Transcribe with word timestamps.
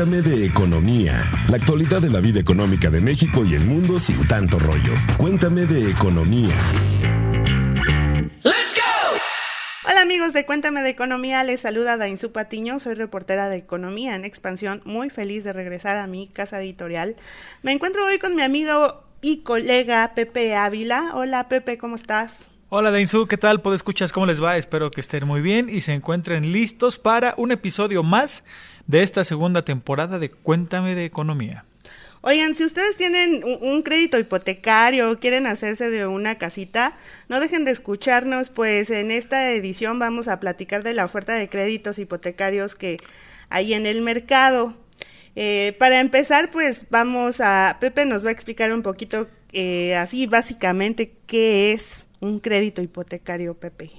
Cuéntame 0.00 0.22
de 0.22 0.46
economía, 0.46 1.22
la 1.50 1.58
actualidad 1.58 2.00
de 2.00 2.08
la 2.08 2.20
vida 2.20 2.40
económica 2.40 2.88
de 2.88 3.02
México 3.02 3.44
y 3.44 3.52
el 3.52 3.66
mundo 3.66 3.98
sin 4.00 4.26
tanto 4.26 4.58
rollo. 4.58 4.94
Cuéntame 5.18 5.66
de 5.66 5.90
economía. 5.90 6.54
Hola 9.86 10.00
amigos 10.00 10.32
de 10.32 10.46
Cuéntame 10.46 10.80
de 10.80 10.88
Economía, 10.88 11.44
les 11.44 11.60
saluda 11.60 11.98
Dainzú 11.98 12.32
Patiño, 12.32 12.78
soy 12.78 12.94
reportera 12.94 13.50
de 13.50 13.58
Economía 13.58 14.14
en 14.14 14.24
Expansión, 14.24 14.80
muy 14.86 15.10
feliz 15.10 15.44
de 15.44 15.52
regresar 15.52 15.98
a 15.98 16.06
mi 16.06 16.28
casa 16.28 16.62
editorial. 16.62 17.16
Me 17.62 17.72
encuentro 17.72 18.06
hoy 18.06 18.18
con 18.18 18.34
mi 18.34 18.40
amigo 18.40 19.04
y 19.20 19.42
colega 19.42 20.12
Pepe 20.14 20.56
Ávila. 20.56 21.10
Hola 21.12 21.46
Pepe, 21.48 21.76
¿cómo 21.76 21.96
estás? 21.96 22.48
Hola 22.72 22.92
Dainzú, 22.92 23.26
¿qué 23.26 23.36
tal? 23.36 23.60
¿Puedo 23.62 23.74
escuchas? 23.74 24.12
¿Cómo 24.12 24.26
les 24.26 24.40
va? 24.40 24.56
Espero 24.56 24.92
que 24.92 25.00
estén 25.00 25.26
muy 25.26 25.40
bien 25.40 25.68
y 25.68 25.80
se 25.80 25.92
encuentren 25.92 26.52
listos 26.52 27.00
para 27.00 27.34
un 27.36 27.50
episodio 27.50 28.04
más 28.04 28.44
de 28.86 29.02
esta 29.02 29.24
segunda 29.24 29.64
temporada 29.64 30.20
de 30.20 30.30
Cuéntame 30.30 30.94
de 30.94 31.04
Economía. 31.04 31.64
Oigan, 32.20 32.54
si 32.54 32.62
ustedes 32.64 32.94
tienen 32.94 33.42
un 33.42 33.82
crédito 33.82 34.20
hipotecario 34.20 35.10
o 35.10 35.18
quieren 35.18 35.48
hacerse 35.48 35.90
de 35.90 36.06
una 36.06 36.38
casita, 36.38 36.96
no 37.28 37.40
dejen 37.40 37.64
de 37.64 37.72
escucharnos, 37.72 38.50
pues 38.50 38.90
en 38.90 39.10
esta 39.10 39.50
edición 39.50 39.98
vamos 39.98 40.28
a 40.28 40.38
platicar 40.38 40.84
de 40.84 40.94
la 40.94 41.04
oferta 41.04 41.34
de 41.34 41.48
créditos 41.48 41.98
hipotecarios 41.98 42.76
que 42.76 42.98
hay 43.48 43.74
en 43.74 43.84
el 43.84 44.00
mercado. 44.00 44.76
Eh, 45.34 45.74
para 45.80 45.98
empezar, 45.98 46.52
pues 46.52 46.84
vamos 46.88 47.40
a, 47.40 47.78
Pepe 47.80 48.04
nos 48.04 48.24
va 48.24 48.28
a 48.28 48.32
explicar 48.32 48.72
un 48.72 48.82
poquito 48.82 49.26
eh, 49.52 49.96
así 49.96 50.28
básicamente 50.28 51.14
qué 51.26 51.72
es 51.72 52.06
un 52.20 52.38
crédito 52.38 52.82
hipotecario, 52.82 53.54
Pepe. 53.54 53.90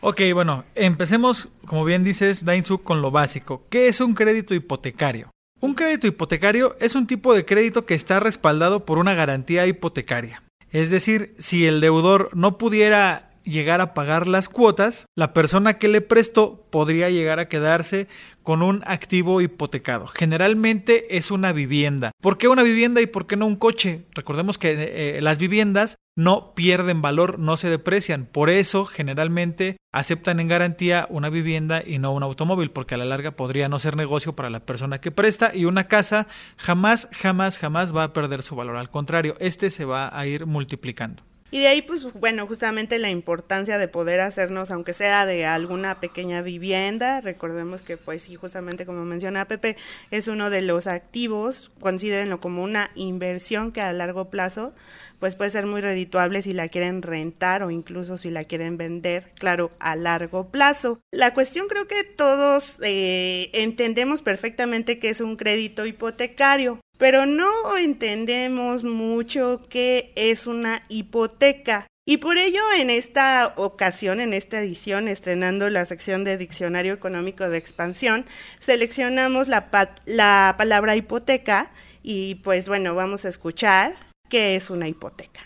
Ok, 0.00 0.20
bueno, 0.34 0.64
empecemos, 0.74 1.48
como 1.64 1.84
bien 1.84 2.02
dices, 2.02 2.44
Dainzu, 2.44 2.82
con 2.82 3.02
lo 3.02 3.10
básico. 3.10 3.64
¿Qué 3.70 3.88
es 3.88 4.00
un 4.00 4.14
crédito 4.14 4.54
hipotecario? 4.54 5.30
Un 5.60 5.74
crédito 5.74 6.08
hipotecario 6.08 6.74
es 6.80 6.96
un 6.96 7.06
tipo 7.06 7.32
de 7.34 7.44
crédito 7.44 7.86
que 7.86 7.94
está 7.94 8.18
respaldado 8.18 8.84
por 8.84 8.98
una 8.98 9.14
garantía 9.14 9.64
hipotecaria. 9.66 10.42
Es 10.72 10.90
decir, 10.90 11.36
si 11.38 11.66
el 11.66 11.80
deudor 11.80 12.30
no 12.34 12.58
pudiera 12.58 13.30
llegar 13.44 13.80
a 13.80 13.94
pagar 13.94 14.26
las 14.26 14.48
cuotas, 14.48 15.06
la 15.14 15.32
persona 15.32 15.74
que 15.78 15.88
le 15.88 16.00
prestó 16.00 16.66
podría 16.70 17.10
llegar 17.10 17.38
a 17.38 17.48
quedarse 17.48 18.08
con 18.42 18.62
un 18.62 18.82
activo 18.86 19.40
hipotecado. 19.40 20.06
Generalmente 20.06 21.16
es 21.16 21.30
una 21.30 21.52
vivienda. 21.52 22.10
¿Por 22.20 22.38
qué 22.38 22.48
una 22.48 22.62
vivienda 22.62 23.00
y 23.00 23.06
por 23.06 23.26
qué 23.26 23.36
no 23.36 23.46
un 23.46 23.56
coche? 23.56 24.06
Recordemos 24.14 24.58
que 24.58 25.16
eh, 25.16 25.22
las 25.22 25.38
viviendas 25.38 25.96
no 26.14 26.54
pierden 26.54 27.02
valor, 27.02 27.38
no 27.38 27.56
se 27.56 27.70
deprecian. 27.70 28.26
Por 28.26 28.50
eso, 28.50 28.84
generalmente 28.84 29.78
aceptan 29.92 30.40
en 30.40 30.48
garantía 30.48 31.06
una 31.10 31.30
vivienda 31.30 31.82
y 31.84 31.98
no 31.98 32.12
un 32.12 32.22
automóvil, 32.22 32.70
porque 32.70 32.94
a 32.94 32.98
la 32.98 33.04
larga 33.04 33.32
podría 33.32 33.68
no 33.68 33.78
ser 33.78 33.96
negocio 33.96 34.34
para 34.34 34.50
la 34.50 34.60
persona 34.60 35.00
que 35.00 35.10
presta 35.10 35.52
y 35.54 35.64
una 35.64 35.88
casa 35.88 36.26
jamás, 36.56 37.08
jamás, 37.12 37.58
jamás 37.58 37.94
va 37.94 38.04
a 38.04 38.12
perder 38.12 38.42
su 38.42 38.56
valor. 38.56 38.76
Al 38.76 38.90
contrario, 38.90 39.36
este 39.38 39.70
se 39.70 39.84
va 39.84 40.16
a 40.16 40.26
ir 40.26 40.46
multiplicando. 40.46 41.22
Y 41.52 41.60
de 41.60 41.68
ahí, 41.68 41.82
pues 41.82 42.10
bueno, 42.14 42.46
justamente 42.46 42.98
la 42.98 43.10
importancia 43.10 43.76
de 43.76 43.86
poder 43.86 44.20
hacernos, 44.20 44.70
aunque 44.70 44.94
sea 44.94 45.26
de 45.26 45.44
alguna 45.44 46.00
pequeña 46.00 46.40
vivienda, 46.40 47.20
recordemos 47.20 47.82
que 47.82 47.98
pues 47.98 48.22
sí, 48.22 48.36
justamente 48.36 48.86
como 48.86 49.04
menciona 49.04 49.46
Pepe, 49.46 49.76
es 50.10 50.28
uno 50.28 50.48
de 50.48 50.62
los 50.62 50.86
activos, 50.86 51.70
considérenlo 51.78 52.40
como 52.40 52.62
una 52.62 52.90
inversión 52.94 53.70
que 53.70 53.82
a 53.82 53.92
largo 53.92 54.30
plazo 54.30 54.72
pues 55.18 55.36
puede 55.36 55.50
ser 55.50 55.66
muy 55.66 55.82
redituable 55.82 56.40
si 56.40 56.52
la 56.52 56.68
quieren 56.68 57.02
rentar 57.02 57.62
o 57.62 57.70
incluso 57.70 58.16
si 58.16 58.30
la 58.30 58.44
quieren 58.44 58.78
vender, 58.78 59.30
claro, 59.38 59.72
a 59.78 59.94
largo 59.94 60.48
plazo. 60.50 61.00
La 61.12 61.34
cuestión 61.34 61.68
creo 61.68 61.86
que 61.86 62.02
todos 62.02 62.80
eh, 62.82 63.50
entendemos 63.52 64.22
perfectamente 64.22 64.98
que 64.98 65.10
es 65.10 65.20
un 65.20 65.36
crédito 65.36 65.84
hipotecario, 65.84 66.80
pero 67.02 67.26
no 67.26 67.76
entendemos 67.76 68.84
mucho 68.84 69.60
qué 69.68 70.12
es 70.14 70.46
una 70.46 70.84
hipoteca. 70.88 71.88
Y 72.06 72.18
por 72.18 72.38
ello, 72.38 72.60
en 72.78 72.90
esta 72.90 73.54
ocasión, 73.56 74.20
en 74.20 74.32
esta 74.32 74.60
edición, 74.60 75.08
estrenando 75.08 75.68
la 75.68 75.84
sección 75.84 76.22
de 76.22 76.38
Diccionario 76.38 76.94
Económico 76.94 77.48
de 77.48 77.58
Expansión, 77.58 78.24
seleccionamos 78.60 79.48
la, 79.48 79.68
la 80.06 80.54
palabra 80.56 80.94
hipoteca 80.94 81.72
y 82.04 82.36
pues 82.36 82.68
bueno, 82.68 82.94
vamos 82.94 83.24
a 83.24 83.30
escuchar 83.30 83.94
qué 84.28 84.54
es 84.54 84.70
una 84.70 84.86
hipoteca. 84.86 85.40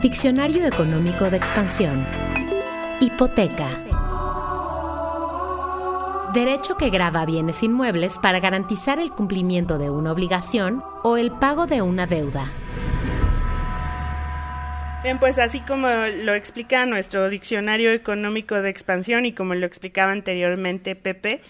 Diccionario 0.00 0.66
Económico 0.66 1.28
de 1.28 1.36
Expansión. 1.36 2.06
Hipoteca 3.00 4.13
Derecho 6.34 6.76
que 6.76 6.90
graba 6.90 7.24
bienes 7.26 7.62
inmuebles 7.62 8.18
para 8.18 8.40
garantizar 8.40 8.98
el 8.98 9.12
cumplimiento 9.12 9.78
de 9.78 9.88
una 9.88 10.10
obligación 10.10 10.82
o 11.04 11.16
el 11.16 11.30
pago 11.30 11.66
de 11.66 11.80
una 11.80 12.08
deuda. 12.08 12.50
Bien, 15.04 15.20
pues 15.20 15.38
así 15.38 15.60
como 15.60 15.86
lo 16.24 16.34
explica 16.34 16.86
nuestro 16.86 17.28
diccionario 17.28 17.92
económico 17.92 18.60
de 18.62 18.70
expansión 18.70 19.26
y 19.26 19.32
como 19.32 19.54
lo 19.54 19.64
explicaba 19.64 20.10
anteriormente 20.10 20.96
Pepe, 20.96 21.40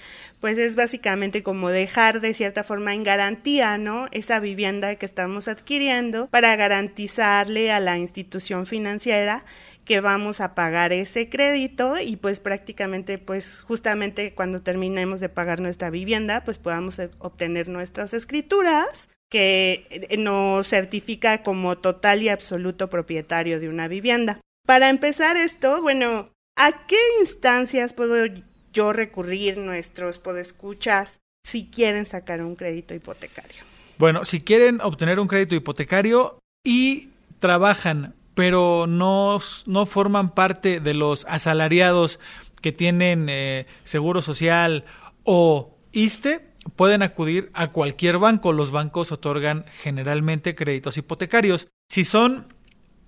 pues 0.41 0.59
es 0.59 0.77
básicamente 0.77 1.43
como 1.43 1.71
dejar 1.71 2.21
de 2.21 2.35
cierta 2.35 2.63
forma 2.63 2.93
en 2.93 3.05
garantía, 3.05 3.79
¿no? 3.79 4.09
Esa 4.11 4.39
vivienda 4.39 4.97
que 4.97 5.07
estamos 5.07 5.49
adquiriendo 5.49 6.27
para 6.27 6.57
garantizarle 6.57 7.73
a 7.73 7.81
la 7.81 7.97
institución 7.97 8.67
financiera 8.67 9.47
que 9.85 10.01
vamos 10.01 10.41
a 10.41 10.55
pagar 10.55 10.93
ese 10.93 11.29
crédito 11.29 11.99
y 11.99 12.17
pues 12.17 12.41
prácticamente 12.41 13.19
pues 13.19 13.63
justamente 13.63 14.35
cuando 14.35 14.63
terminemos 14.63 15.21
de 15.21 15.29
pagar 15.29 15.61
nuestra 15.61 15.91
vivienda 15.91 16.43
pues 16.45 16.59
podamos 16.59 16.99
e, 16.99 17.11
obtener 17.19 17.69
nuestras 17.69 18.15
escrituras 18.15 19.09
que 19.31 19.87
eh, 19.91 20.17
nos 20.17 20.69
certifica 20.69 21.43
como 21.43 21.77
total 21.77 22.23
y 22.23 22.29
absoluto 22.29 22.89
propietario 22.89 23.61
de 23.61 23.69
una 23.69 23.89
vivienda. 23.89 24.41
Para 24.67 24.89
empezar 24.89 25.37
esto, 25.37 25.83
bueno, 25.83 26.31
¿a 26.57 26.87
qué 26.87 26.99
instancias 27.21 27.93
puedo 27.93 28.27
yo 28.73 28.93
recurrir 28.93 29.59
nuestros 29.59 30.19
podescuchas 30.19 31.21
si 31.45 31.67
quieren 31.67 32.07
sacar 32.07 32.43
un 32.43 32.57
crédito 32.57 32.95
hipotecario? 32.95 33.63
Bueno, 33.99 34.25
si 34.25 34.41
quieren 34.41 34.81
obtener 34.81 35.21
un 35.21 35.29
crédito 35.29 35.55
hipotecario 35.55 36.39
y 36.65 37.11
trabajan 37.39 38.15
pero 38.35 38.87
no, 38.87 39.41
no 39.67 39.87
forman 39.87 40.35
parte 40.35 40.81
de 40.81 40.95
los 40.95 41.25
asalariados 41.29 42.19
que 42.61 42.73
tienen 42.73 43.27
eh, 43.29 43.67
seguro 43.85 44.23
social 44.23 44.85
o 45.23 45.77
ISTE, 45.93 46.41
pueden 46.77 47.03
acudir 47.03 47.51
a 47.53 47.69
cualquier 47.69 48.19
banco. 48.19 48.53
Los 48.53 48.71
bancos 48.71 49.13
otorgan 49.13 49.67
generalmente 49.83 50.55
créditos 50.55 50.97
hipotecarios. 50.97 51.69
Si 51.89 52.05
son 52.05 52.53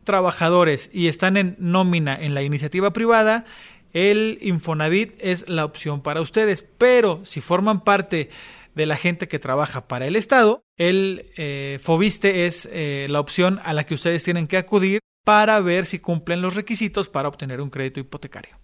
trabajadores 0.05 0.91
y 0.93 1.09
están 1.09 1.37
en 1.37 1.57
nómina 1.59 2.17
en 2.21 2.35
la 2.35 2.43
iniciativa 2.43 2.93
privada, 2.93 3.45
el 3.93 4.39
Infonavit 4.43 5.15
es 5.21 5.49
la 5.49 5.65
opción 5.65 6.03
para 6.03 6.21
ustedes. 6.21 6.63
Pero 6.63 7.23
si 7.25 7.41
forman 7.41 7.83
parte 7.83 8.31
de 8.75 8.87
la 8.87 8.97
gente 8.97 9.27
que 9.27 9.39
trabaja 9.39 9.89
para 9.89 10.07
el 10.07 10.17
Estado, 10.17 10.63
el 10.77 11.33
eh, 11.37 11.81
Fobiste 11.83 12.47
es 12.47 12.69
eh, 12.71 13.07
la 13.09 13.21
opción 13.21 13.59
a 13.65 13.73
la 13.73 13.85
que 13.85 13.95
ustedes 13.95 14.23
tienen 14.23 14.47
que 14.47 14.59
acudir 14.59 15.01
para 15.27 15.59
ver 15.59 15.87
si 15.87 15.99
cumplen 15.99 16.41
los 16.41 16.55
requisitos 16.55 17.09
para 17.09 17.27
obtener 17.27 17.61
un 17.61 17.69
crédito 17.69 17.99
hipotecario. 17.99 18.57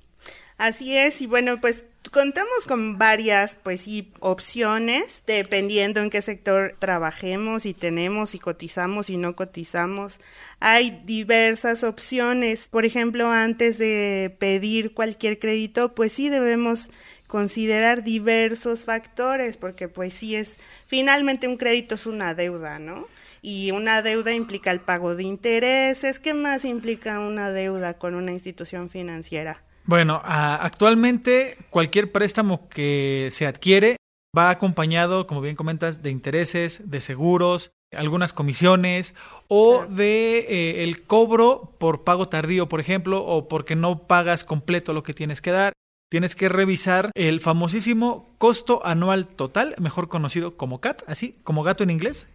Así 0.59 0.97
es, 0.97 1.21
y 1.21 1.27
bueno, 1.27 1.61
pues 1.61 1.87
contamos 2.13 2.67
con 2.69 2.99
varias, 2.99 3.57
pues 3.57 3.89
opciones, 4.21 5.25
dependiendo 5.27 5.99
en 5.99 6.09
qué 6.09 6.23
sector 6.23 6.77
trabajemos, 6.79 7.67
y 7.67 7.75
tenemos, 7.75 8.37
y 8.37 8.39
cotizamos, 8.39 9.11
y 9.11 9.17
no 9.17 9.35
cotizamos. 9.35 10.21
Hay 10.61 11.03
diversas 11.05 11.83
opciones. 11.83 12.69
Por 12.69 12.85
ejemplo, 12.85 13.29
antes 13.29 13.77
de 13.79 14.33
pedir 14.39 14.95
cualquier 14.95 15.41
crédito, 15.41 15.97
pues 15.97 16.13
sí 16.13 16.29
debemos 16.29 16.93
considerar 17.27 18.05
diversos 18.05 18.85
factores, 18.85 19.57
porque 19.57 19.89
pues 19.89 20.15
sí 20.15 20.37
es, 20.37 20.59
finalmente 20.87 21.49
un 21.49 21.57
crédito 21.57 21.97
es 21.97 22.07
una 22.07 22.37
deuda, 22.37 22.79
¿no? 22.79 23.09
Y 23.43 23.73
una 23.73 24.01
deuda 24.03 24.33
implica 24.33 24.71
el 24.71 24.81
pago 24.81 25.17
de 25.17 25.25
intereses. 25.25 26.21
¿Qué 26.21 26.33
más 26.33 26.65
implica 26.65 27.19
una 27.19 27.51
deuda 27.51 27.95
con 27.95 28.15
una 28.15 28.33
institución 28.33 28.89
financiera? 28.89 29.63
Bueno, 29.85 30.23
actualmente 30.25 31.57
cualquier 31.71 32.13
préstamo 32.13 32.69
que 32.69 33.29
se 33.33 33.47
adquiere 33.47 33.97
va 34.37 34.49
acompañado, 34.51 35.27
como 35.27 35.41
bien 35.41 35.57
comentas, 35.57 36.03
de 36.03 36.11
intereses, 36.11 36.89
de 36.89 37.01
seguros, 37.01 37.73
algunas 37.93 38.33
comisiones 38.33 39.15
o 39.49 39.85
de 39.87 40.39
eh, 40.49 40.85
el 40.85 41.03
cobro 41.03 41.75
por 41.79 42.05
pago 42.05 42.29
tardío, 42.29 42.69
por 42.69 42.81
ejemplo, 42.81 43.25
o 43.25 43.49
porque 43.49 43.77
no 43.77 44.07
pagas 44.07 44.45
completo 44.45 44.93
lo 44.93 45.03
que 45.03 45.15
tienes 45.15 45.43
que 45.43 45.51
dar. 45.51 45.73
Tienes 46.11 46.35
que 46.35 46.51
revisar 46.51 47.11
el 47.15 47.41
famosísimo 47.41 48.35
costo 48.37 48.85
anual 48.85 49.27
total, 49.27 49.75
mejor 49.79 50.09
conocido 50.09 50.57
como 50.59 50.79
CAT, 50.79 51.03
así 51.07 51.37
como 51.43 51.63
gato 51.63 51.85
en 51.85 51.91
inglés, 51.91 52.29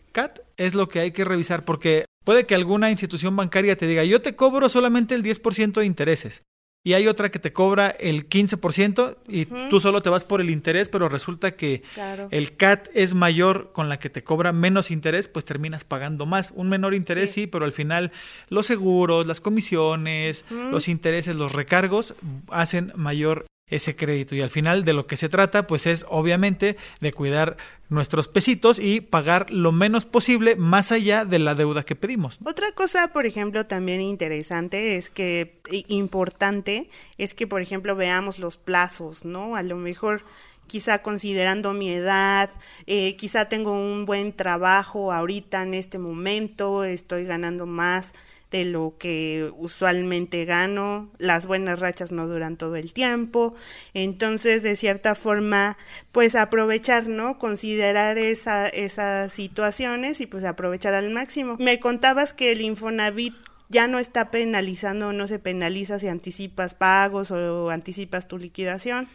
es 0.57 0.73
lo 0.75 0.87
que 0.89 0.99
hay 0.99 1.11
que 1.11 1.25
revisar 1.25 1.63
porque 1.65 2.05
puede 2.23 2.45
que 2.45 2.55
alguna 2.55 2.89
institución 2.91 3.35
bancaria 3.35 3.77
te 3.77 3.87
diga, 3.87 4.03
yo 4.03 4.21
te 4.21 4.35
cobro 4.35 4.67
solamente 4.69 5.15
el 5.15 5.23
10% 5.23 5.79
de 5.79 5.85
intereses. 5.85 6.41
y 6.85 6.93
hay 6.93 7.05
otra 7.07 7.29
que 7.31 7.39
te 7.39 7.51
cobra 7.51 7.89
el 7.89 8.29
15% 8.29 9.17
y 9.27 9.45
tú 9.69 9.81
solo 9.81 10.01
te 10.01 10.09
vas 10.09 10.23
por 10.23 10.39
el 10.39 10.49
interés, 10.49 10.87
pero 10.87 11.09
resulta 11.09 11.51
que 11.51 11.81
Claro. 11.93 12.29
el 12.31 12.55
CAT 12.55 12.87
es 12.93 13.13
mayor 13.13 13.73
con 13.73 13.89
la 13.89 13.99
que 13.99 14.09
te 14.09 14.23
cobra 14.23 14.53
menos 14.53 14.89
interés, 14.89 15.27
pues 15.27 15.43
terminas 15.43 15.83
pagando 15.83 16.25
más. 16.25 16.51
Un 16.55 16.69
menor 16.69 16.93
interés 16.93 17.31
sí, 17.33 17.41
Sí. 17.41 17.47
pero 17.47 17.65
al 17.65 17.73
final 17.73 18.13
los 18.47 18.67
seguros, 18.67 19.27
las 19.27 19.41
comisiones, 19.41 20.45
los 20.49 20.87
intereses, 20.87 21.35
los 21.35 21.51
recargos 21.51 22.13
hacen 22.49 22.93
mayor 22.95 23.45
ese 23.69 23.95
crédito 23.95 24.33
y 24.35 24.41
al 24.41 24.49
final 24.49 24.85
de 24.85 24.93
lo 24.93 25.07
que 25.07 25.17
se 25.17 25.29
trata 25.29 25.67
pues 25.67 25.87
es 25.87 26.05
obviamente 26.09 26.77
de 27.01 27.11
cuidar 27.11 27.57
nuestros 27.89 28.27
pesitos 28.27 28.79
y 28.79 29.01
pagar 29.01 29.51
lo 29.51 29.71
menos 29.71 30.05
posible 30.05 30.55
más 30.55 30.91
allá 30.91 31.25
de 31.25 31.39
la 31.39 31.55
deuda 31.55 31.83
que 31.83 31.95
pedimos. 31.95 32.39
Otra 32.45 32.71
cosa, 32.73 33.09
por 33.09 33.25
ejemplo, 33.25 33.65
también 33.65 34.01
interesante 34.01 34.97
es 34.97 35.09
que, 35.09 35.59
importante, 35.87 36.89
es 37.17 37.33
que, 37.33 37.47
por 37.47 37.61
ejemplo, 37.61 37.95
veamos 37.95 38.39
los 38.39 38.57
plazos, 38.57 39.23
¿no? 39.23 39.55
A 39.55 39.63
lo 39.63 39.77
mejor, 39.77 40.23
quizá 40.67 41.01
considerando 41.01 41.71
mi 41.73 41.89
edad, 41.89 42.49
eh, 42.87 43.15
quizá 43.15 43.45
tengo 43.45 43.71
un 43.71 44.05
buen 44.05 44.33
trabajo 44.33 45.13
ahorita 45.13 45.63
en 45.63 45.73
este 45.73 45.97
momento, 45.97 46.83
estoy 46.83 47.23
ganando 47.23 47.65
más 47.65 48.13
de 48.51 48.63
lo 48.65 48.95
que 48.97 49.51
usualmente 49.57 50.45
gano, 50.45 51.09
las 51.17 51.47
buenas 51.47 51.79
rachas 51.79 52.11
no 52.11 52.27
duran 52.27 52.55
todo 52.55 52.75
el 52.75 52.93
tiempo, 52.93 53.55
entonces 53.93 54.63
de 54.63 54.75
cierta 54.75 55.15
forma 55.15 55.77
pues 56.11 56.35
aprovechar, 56.35 57.07
¿no? 57.07 57.39
Considerar 57.39 58.17
esa, 58.17 58.67
esas 58.67 59.33
situaciones 59.33 60.21
y 60.21 60.27
pues 60.27 60.43
aprovechar 60.43 60.93
al 60.93 61.09
máximo. 61.09 61.57
Me 61.59 61.79
contabas 61.79 62.33
que 62.33 62.51
el 62.51 62.61
Infonavit 62.61 63.35
ya 63.69 63.87
no 63.87 63.99
está 63.99 64.31
penalizando, 64.31 65.11
no 65.11 65.27
se 65.27 65.39
penaliza 65.39 65.99
si 65.99 66.07
anticipas 66.07 66.73
pagos 66.73 67.31
o 67.31 67.69
anticipas 67.69 68.27
tu 68.27 68.37
liquidación. 68.37 69.09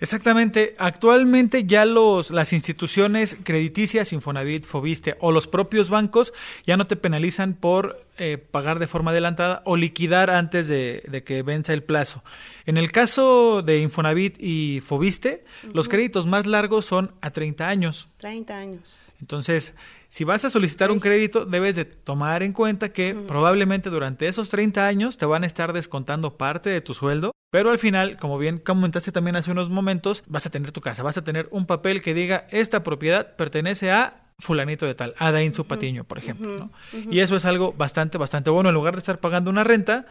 Exactamente. 0.00 0.76
Actualmente 0.78 1.64
ya 1.64 1.84
los, 1.84 2.30
las 2.30 2.52
instituciones 2.52 3.36
crediticias, 3.42 4.12
Infonavit, 4.12 4.64
Fobiste 4.64 5.16
o 5.20 5.32
los 5.32 5.46
propios 5.46 5.90
bancos 5.90 6.32
ya 6.66 6.76
no 6.76 6.86
te 6.86 6.96
penalizan 6.96 7.54
por 7.54 8.04
eh, 8.16 8.38
pagar 8.38 8.78
de 8.78 8.86
forma 8.86 9.10
adelantada 9.10 9.62
o 9.64 9.76
liquidar 9.76 10.30
antes 10.30 10.68
de, 10.68 11.02
de 11.08 11.24
que 11.24 11.42
venza 11.42 11.72
el 11.72 11.82
plazo. 11.82 12.22
En 12.64 12.76
el 12.76 12.92
caso 12.92 13.62
de 13.62 13.80
Infonavit 13.80 14.36
y 14.40 14.80
Fobiste, 14.80 15.44
los 15.72 15.88
créditos 15.88 16.26
más 16.26 16.46
largos 16.46 16.86
son 16.86 17.12
a 17.20 17.30
30 17.30 17.68
años. 17.68 18.08
30 18.18 18.56
años. 18.56 18.82
Entonces, 19.20 19.74
si 20.08 20.24
vas 20.24 20.44
a 20.44 20.50
solicitar 20.50 20.90
un 20.90 21.00
crédito, 21.00 21.44
debes 21.44 21.76
de 21.76 21.84
tomar 21.84 22.42
en 22.42 22.52
cuenta 22.52 22.92
que 22.92 23.14
probablemente 23.14 23.90
durante 23.90 24.28
esos 24.28 24.48
30 24.48 24.86
años 24.86 25.16
te 25.18 25.26
van 25.26 25.42
a 25.42 25.46
estar 25.46 25.72
descontando 25.72 26.36
parte 26.36 26.70
de 26.70 26.80
tu 26.80 26.94
sueldo, 26.94 27.32
pero 27.50 27.70
al 27.70 27.78
final, 27.78 28.16
como 28.16 28.38
bien 28.38 28.58
comentaste 28.58 29.12
también 29.12 29.36
hace 29.36 29.50
unos 29.50 29.70
momentos, 29.70 30.22
vas 30.26 30.46
a 30.46 30.50
tener 30.50 30.72
tu 30.72 30.80
casa, 30.80 31.02
vas 31.02 31.16
a 31.16 31.24
tener 31.24 31.48
un 31.50 31.66
papel 31.66 32.02
que 32.02 32.14
diga 32.14 32.46
esta 32.50 32.82
propiedad 32.82 33.36
pertenece 33.36 33.90
a 33.90 34.24
fulanito 34.38 34.86
de 34.86 34.94
tal, 34.94 35.14
a 35.18 35.32
Dainzu 35.32 35.64
Patiño, 35.64 36.04
por 36.04 36.18
ejemplo, 36.18 36.56
¿no? 36.56 36.70
Y 37.10 37.20
eso 37.20 37.34
es 37.36 37.44
algo 37.44 37.72
bastante, 37.72 38.18
bastante 38.18 38.50
bueno. 38.50 38.68
En 38.68 38.74
lugar 38.74 38.94
de 38.94 39.00
estar 39.00 39.18
pagando 39.18 39.50
una 39.50 39.64
renta, 39.64 40.06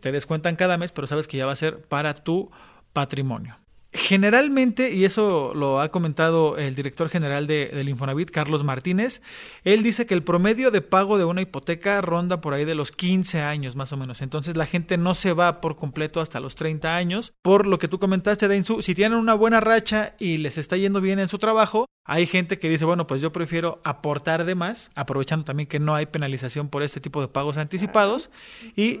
te 0.00 0.10
descuentan 0.10 0.56
cada 0.56 0.76
mes, 0.78 0.90
pero 0.90 1.06
sabes 1.06 1.28
que 1.28 1.36
ya 1.36 1.46
va 1.46 1.52
a 1.52 1.56
ser 1.56 1.82
para 1.82 2.14
tu 2.14 2.50
patrimonio. 2.92 3.56
Generalmente, 3.90 4.92
y 4.94 5.06
eso 5.06 5.52
lo 5.54 5.80
ha 5.80 5.90
comentado 5.90 6.58
el 6.58 6.74
director 6.74 7.08
general 7.08 7.46
de, 7.46 7.70
del 7.72 7.88
Infonavit, 7.88 8.30
Carlos 8.30 8.62
Martínez, 8.62 9.22
él 9.64 9.82
dice 9.82 10.04
que 10.04 10.12
el 10.12 10.22
promedio 10.22 10.70
de 10.70 10.82
pago 10.82 11.16
de 11.16 11.24
una 11.24 11.40
hipoteca 11.40 12.00
ronda 12.02 12.42
por 12.42 12.52
ahí 12.52 12.66
de 12.66 12.74
los 12.74 12.92
15 12.92 13.40
años 13.40 13.76
más 13.76 13.90
o 13.92 13.96
menos. 13.96 14.20
Entonces 14.20 14.56
la 14.56 14.66
gente 14.66 14.98
no 14.98 15.14
se 15.14 15.32
va 15.32 15.62
por 15.62 15.76
completo 15.76 16.20
hasta 16.20 16.38
los 16.38 16.54
30 16.54 16.96
años. 16.96 17.32
Por 17.40 17.66
lo 17.66 17.78
que 17.78 17.88
tú 17.88 17.98
comentaste, 17.98 18.46
Dainzu, 18.46 18.82
si 18.82 18.94
tienen 18.94 19.18
una 19.18 19.32
buena 19.32 19.60
racha 19.60 20.14
y 20.18 20.36
les 20.36 20.58
está 20.58 20.76
yendo 20.76 21.00
bien 21.00 21.18
en 21.18 21.28
su 21.28 21.38
trabajo, 21.38 21.86
hay 22.04 22.26
gente 22.26 22.58
que 22.58 22.68
dice, 22.68 22.84
bueno, 22.84 23.06
pues 23.06 23.22
yo 23.22 23.32
prefiero 23.32 23.80
aportar 23.84 24.44
de 24.44 24.54
más, 24.54 24.90
aprovechando 24.96 25.44
también 25.44 25.66
que 25.66 25.78
no 25.78 25.94
hay 25.94 26.06
penalización 26.06 26.68
por 26.68 26.82
este 26.82 27.00
tipo 27.00 27.22
de 27.22 27.28
pagos 27.28 27.56
anticipados 27.56 28.30
y 28.76 28.98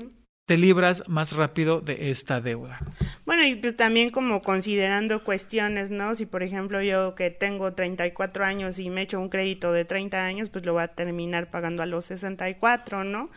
te 0.48 0.56
libras 0.56 1.04
más 1.08 1.32
rápido 1.32 1.82
de 1.82 2.10
esta 2.10 2.40
deuda. 2.40 2.80
Bueno, 3.26 3.44
y 3.44 3.54
pues 3.56 3.76
también 3.76 4.08
como 4.08 4.40
considerando 4.40 5.22
cuestiones, 5.22 5.90
¿no? 5.90 6.14
Si 6.14 6.24
por 6.24 6.42
ejemplo 6.42 6.80
yo 6.80 7.14
que 7.14 7.30
tengo 7.30 7.74
34 7.74 8.46
años 8.46 8.78
y 8.78 8.88
me 8.88 9.02
echo 9.02 9.20
un 9.20 9.28
crédito 9.28 9.74
de 9.74 9.84
30 9.84 10.24
años, 10.24 10.48
pues 10.48 10.64
lo 10.64 10.72
voy 10.72 10.84
a 10.84 10.88
terminar 10.88 11.50
pagando 11.50 11.82
a 11.82 11.86
los 11.86 12.06
64, 12.06 13.04
¿no? 13.04 13.28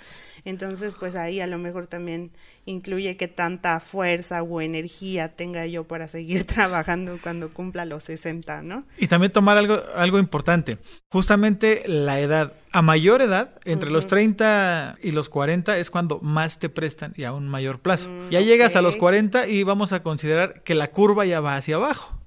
Entonces, 0.46 0.96
pues 0.96 1.16
ahí 1.16 1.40
a 1.40 1.48
lo 1.48 1.58
mejor 1.58 1.88
también 1.88 2.32
incluye 2.66 3.18
que 3.18 3.28
tanta 3.28 3.80
fuerza 3.80 4.44
o 4.44 4.62
energía 4.62 5.30
tenga 5.36 5.66
yo 5.68 5.86
para 5.86 6.08
seguir 6.08 6.44
trabajando 6.46 7.20
cuando 7.22 7.54
cumpla 7.54 7.86
los 7.86 8.04
60, 8.04 8.64
¿no? 8.64 8.86
Y 8.98 9.08
también 9.08 9.32
tomar 9.32 9.58
algo, 9.58 9.82
algo 9.96 10.20
importante, 10.20 10.78
justamente 11.10 11.84
la 11.86 12.20
edad. 12.20 12.54
A 12.72 12.82
mayor 12.82 13.22
edad, 13.22 13.60
entre 13.66 13.92
los 13.92 14.08
30 14.08 14.98
y 15.02 15.12
los 15.12 15.28
40 15.30 15.78
es 15.78 15.90
cuando 15.90 16.20
más 16.22 16.58
te 16.58 16.70
prestan 16.70 17.14
y 17.18 17.24
a 17.26 17.34
un 17.34 17.48
mayor 17.50 17.80
plazo. 17.80 18.10
ya 18.30 18.40
llegas 18.40 18.76
a 18.76 18.82
los 18.82 18.96
ok. 18.96 19.02
40 19.02 19.48
y 19.48 19.64
vamos 19.64 19.92
a 19.92 20.04
considerar 20.04 20.64
que 20.64 20.74
la 20.74 20.92
curva 20.92 21.26
ya 21.26 21.42
va 21.42 21.58
hacia 21.58 21.76
abajo. 21.76 22.18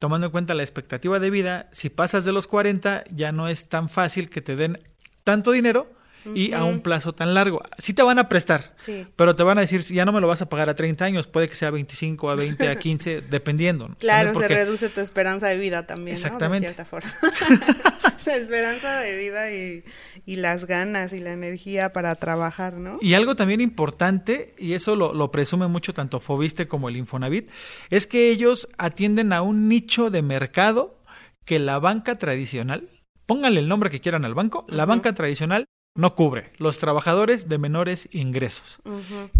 Tomando 0.00 0.26
en 0.26 0.32
cuenta 0.32 0.54
la 0.54 0.64
expectativa 0.64 1.20
de 1.20 1.30
vida, 1.30 1.68
si 1.70 1.90
pasas 1.90 2.24
de 2.24 2.32
los 2.32 2.48
40 2.48 3.04
ya 3.10 3.30
no 3.30 3.48
es 3.48 3.68
tan 3.68 3.88
fácil 3.88 4.28
que 4.30 4.40
te 4.40 4.56
den 4.56 4.80
tanto 5.22 5.52
dinero 5.52 5.97
y 6.34 6.52
a 6.52 6.64
un 6.64 6.80
plazo 6.80 7.12
tan 7.12 7.34
largo. 7.34 7.62
Sí 7.78 7.92
te 7.94 8.02
van 8.02 8.18
a 8.18 8.28
prestar, 8.28 8.74
Sí. 8.78 9.06
pero 9.16 9.36
te 9.36 9.42
van 9.42 9.58
a 9.58 9.62
decir, 9.62 9.82
ya 9.82 10.04
no 10.04 10.12
me 10.12 10.20
lo 10.20 10.28
vas 10.28 10.42
a 10.42 10.48
pagar 10.48 10.68
a 10.68 10.74
30 10.74 11.04
años, 11.04 11.26
puede 11.26 11.48
que 11.48 11.56
sea 11.56 11.68
a 11.68 11.70
25, 11.72 12.30
a 12.30 12.34
20, 12.34 12.68
a 12.68 12.76
15, 12.76 13.20
dependiendo. 13.22 13.88
¿no? 13.88 13.96
Claro, 13.96 14.34
se 14.34 14.48
reduce 14.48 14.88
tu 14.88 15.00
esperanza 15.00 15.48
de 15.48 15.56
vida 15.56 15.86
también, 15.86 16.16
Exactamente. 16.16 16.66
¿no? 16.66 16.70
De 16.70 16.74
cierta 16.74 16.84
forma. 16.84 17.12
la 18.26 18.36
esperanza 18.36 19.00
de 19.00 19.16
vida 19.16 19.52
y, 19.52 19.84
y 20.26 20.36
las 20.36 20.66
ganas 20.66 21.12
y 21.12 21.18
la 21.18 21.32
energía 21.32 21.92
para 21.92 22.14
trabajar, 22.16 22.74
¿no? 22.74 22.98
Y 23.00 23.14
algo 23.14 23.36
también 23.36 23.60
importante, 23.60 24.54
y 24.58 24.74
eso 24.74 24.96
lo, 24.96 25.14
lo 25.14 25.30
presume 25.30 25.66
mucho 25.68 25.94
tanto 25.94 26.20
Fobiste 26.20 26.68
como 26.68 26.88
el 26.88 26.96
Infonavit, 26.96 27.48
es 27.90 28.06
que 28.06 28.30
ellos 28.30 28.68
atienden 28.78 29.32
a 29.32 29.42
un 29.42 29.68
nicho 29.68 30.10
de 30.10 30.22
mercado 30.22 30.98
que 31.44 31.58
la 31.58 31.78
banca 31.78 32.16
tradicional, 32.16 32.88
pónganle 33.24 33.60
el 33.60 33.68
nombre 33.68 33.88
que 33.90 34.00
quieran 34.00 34.24
al 34.24 34.34
banco, 34.34 34.66
la 34.68 34.84
banca 34.84 35.14
tradicional 35.14 35.64
no 35.94 36.14
cubre, 36.14 36.52
los 36.58 36.78
trabajadores 36.78 37.48
de 37.48 37.58
menores 37.58 38.08
ingresos. 38.12 38.78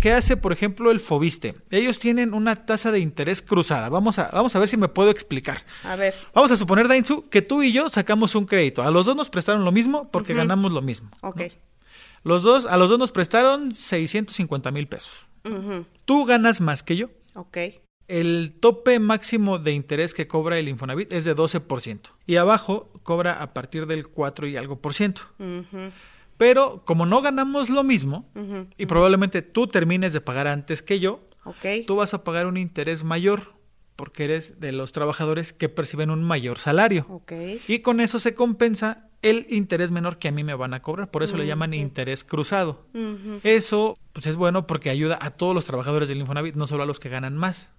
¿Qué 0.00 0.12
hace, 0.12 0.36
por 0.36 0.52
ejemplo, 0.52 0.90
el 0.90 0.98
Fobiste? 0.98 1.54
Ellos 1.70 1.98
tienen 2.00 2.34
una 2.34 2.66
tasa 2.66 2.90
de 2.90 2.98
interés 2.98 3.42
cruzada. 3.42 3.88
Vamos 3.88 4.18
a, 4.18 4.28
vamos 4.32 4.56
a 4.56 4.58
ver 4.58 4.68
si 4.68 4.76
me 4.76 4.88
puedo 4.88 5.10
explicar. 5.10 5.64
A 5.84 5.94
ver, 5.94 6.14
Vamos 6.34 6.50
a 6.50 6.56
suponer, 6.56 6.88
Dainzu, 6.88 7.28
que 7.28 7.42
tú 7.42 7.62
y 7.62 7.70
yo 7.72 7.88
sacamos 7.90 8.34
un 8.34 8.44
crédito. 8.46 8.82
A 8.82 8.90
los 8.90 9.06
dos 9.06 9.14
nos 9.14 9.30
prestaron 9.30 9.64
lo 9.64 9.70
mismo 9.72 10.10
porque 10.10 10.34
ganamos 10.34 10.72
lo 10.72 10.82
mismo. 10.82 11.10
ok. 11.22 11.42
Los 12.24 12.42
dos, 12.42 12.66
a 12.66 12.76
los 12.76 12.90
dos 12.90 12.98
nos 12.98 13.12
prestaron 13.12 13.72
650 13.74 14.70
mil 14.72 14.88
pesos. 14.88 15.12
Tú 16.04 16.24
ganas 16.24 16.60
más 16.60 16.82
que 16.82 16.96
yo. 16.96 17.06
Ok. 17.34 17.56
El 18.08 18.54
tope 18.58 18.98
máximo 18.98 19.58
de 19.58 19.72
interés 19.72 20.14
que 20.14 20.26
cobra 20.26 20.58
el 20.58 20.68
Infonavit 20.68 21.12
es 21.12 21.24
de 21.24 21.36
12%. 21.36 22.00
Y 22.26 22.36
abajo 22.36 22.90
cobra 23.04 23.40
a 23.40 23.52
partir 23.54 23.86
del 23.86 24.08
4 24.08 24.48
y 24.48 24.56
algo 24.56 24.80
por 24.80 24.94
ciento. 24.94 25.22
Ujú. 25.38 25.92
Pero 26.38 26.82
como 26.86 27.04
no 27.04 27.20
ganamos 27.20 27.68
lo 27.68 27.84
mismo, 27.84 28.30
y 28.78 28.86
probablemente 28.86 29.42
tú 29.42 29.66
termines 29.66 30.12
de 30.14 30.20
pagar 30.22 30.46
antes 30.46 30.82
que 30.82 30.98
yo, 31.00 31.20
tú 31.86 31.96
vas 31.96 32.14
a 32.14 32.24
pagar 32.24 32.46
un 32.46 32.56
interés 32.56 33.04
mayor 33.04 33.52
porque 33.96 34.24
eres 34.24 34.60
de 34.60 34.70
los 34.70 34.92
trabajadores 34.92 35.52
que 35.52 35.68
perciben 35.68 36.10
un 36.10 36.22
mayor 36.22 36.58
salario. 36.60 37.04
Ok. 37.10 37.32
Y 37.66 37.80
con 37.80 37.98
eso 38.00 38.20
se 38.20 38.32
compensa 38.34 39.08
el 39.22 39.46
interés 39.50 39.90
menor 39.90 40.18
que 40.18 40.28
a 40.28 40.30
mí 40.30 40.44
me 40.44 40.54
van 40.54 40.72
a 40.74 40.80
cobrar. 40.82 41.10
Por 41.10 41.24
eso 41.24 41.36
le 41.36 41.44
llaman 41.48 41.70
Ujú. 41.70 41.80
interés 41.80 42.22
cruzado. 42.22 42.86
Eso 43.42 43.96
pues 44.12 44.26
es 44.28 44.36
bueno 44.36 44.68
porque 44.68 44.90
ayuda 44.90 45.18
a 45.20 45.30
todos 45.32 45.52
los 45.52 45.64
trabajadores 45.64 46.08
del 46.08 46.18
Infonavit, 46.18 46.54
no 46.54 46.68
solo 46.68 46.84
a 46.84 46.86
los 46.86 47.00
que 47.00 47.08
ganan 47.08 47.36
más. 47.36 47.70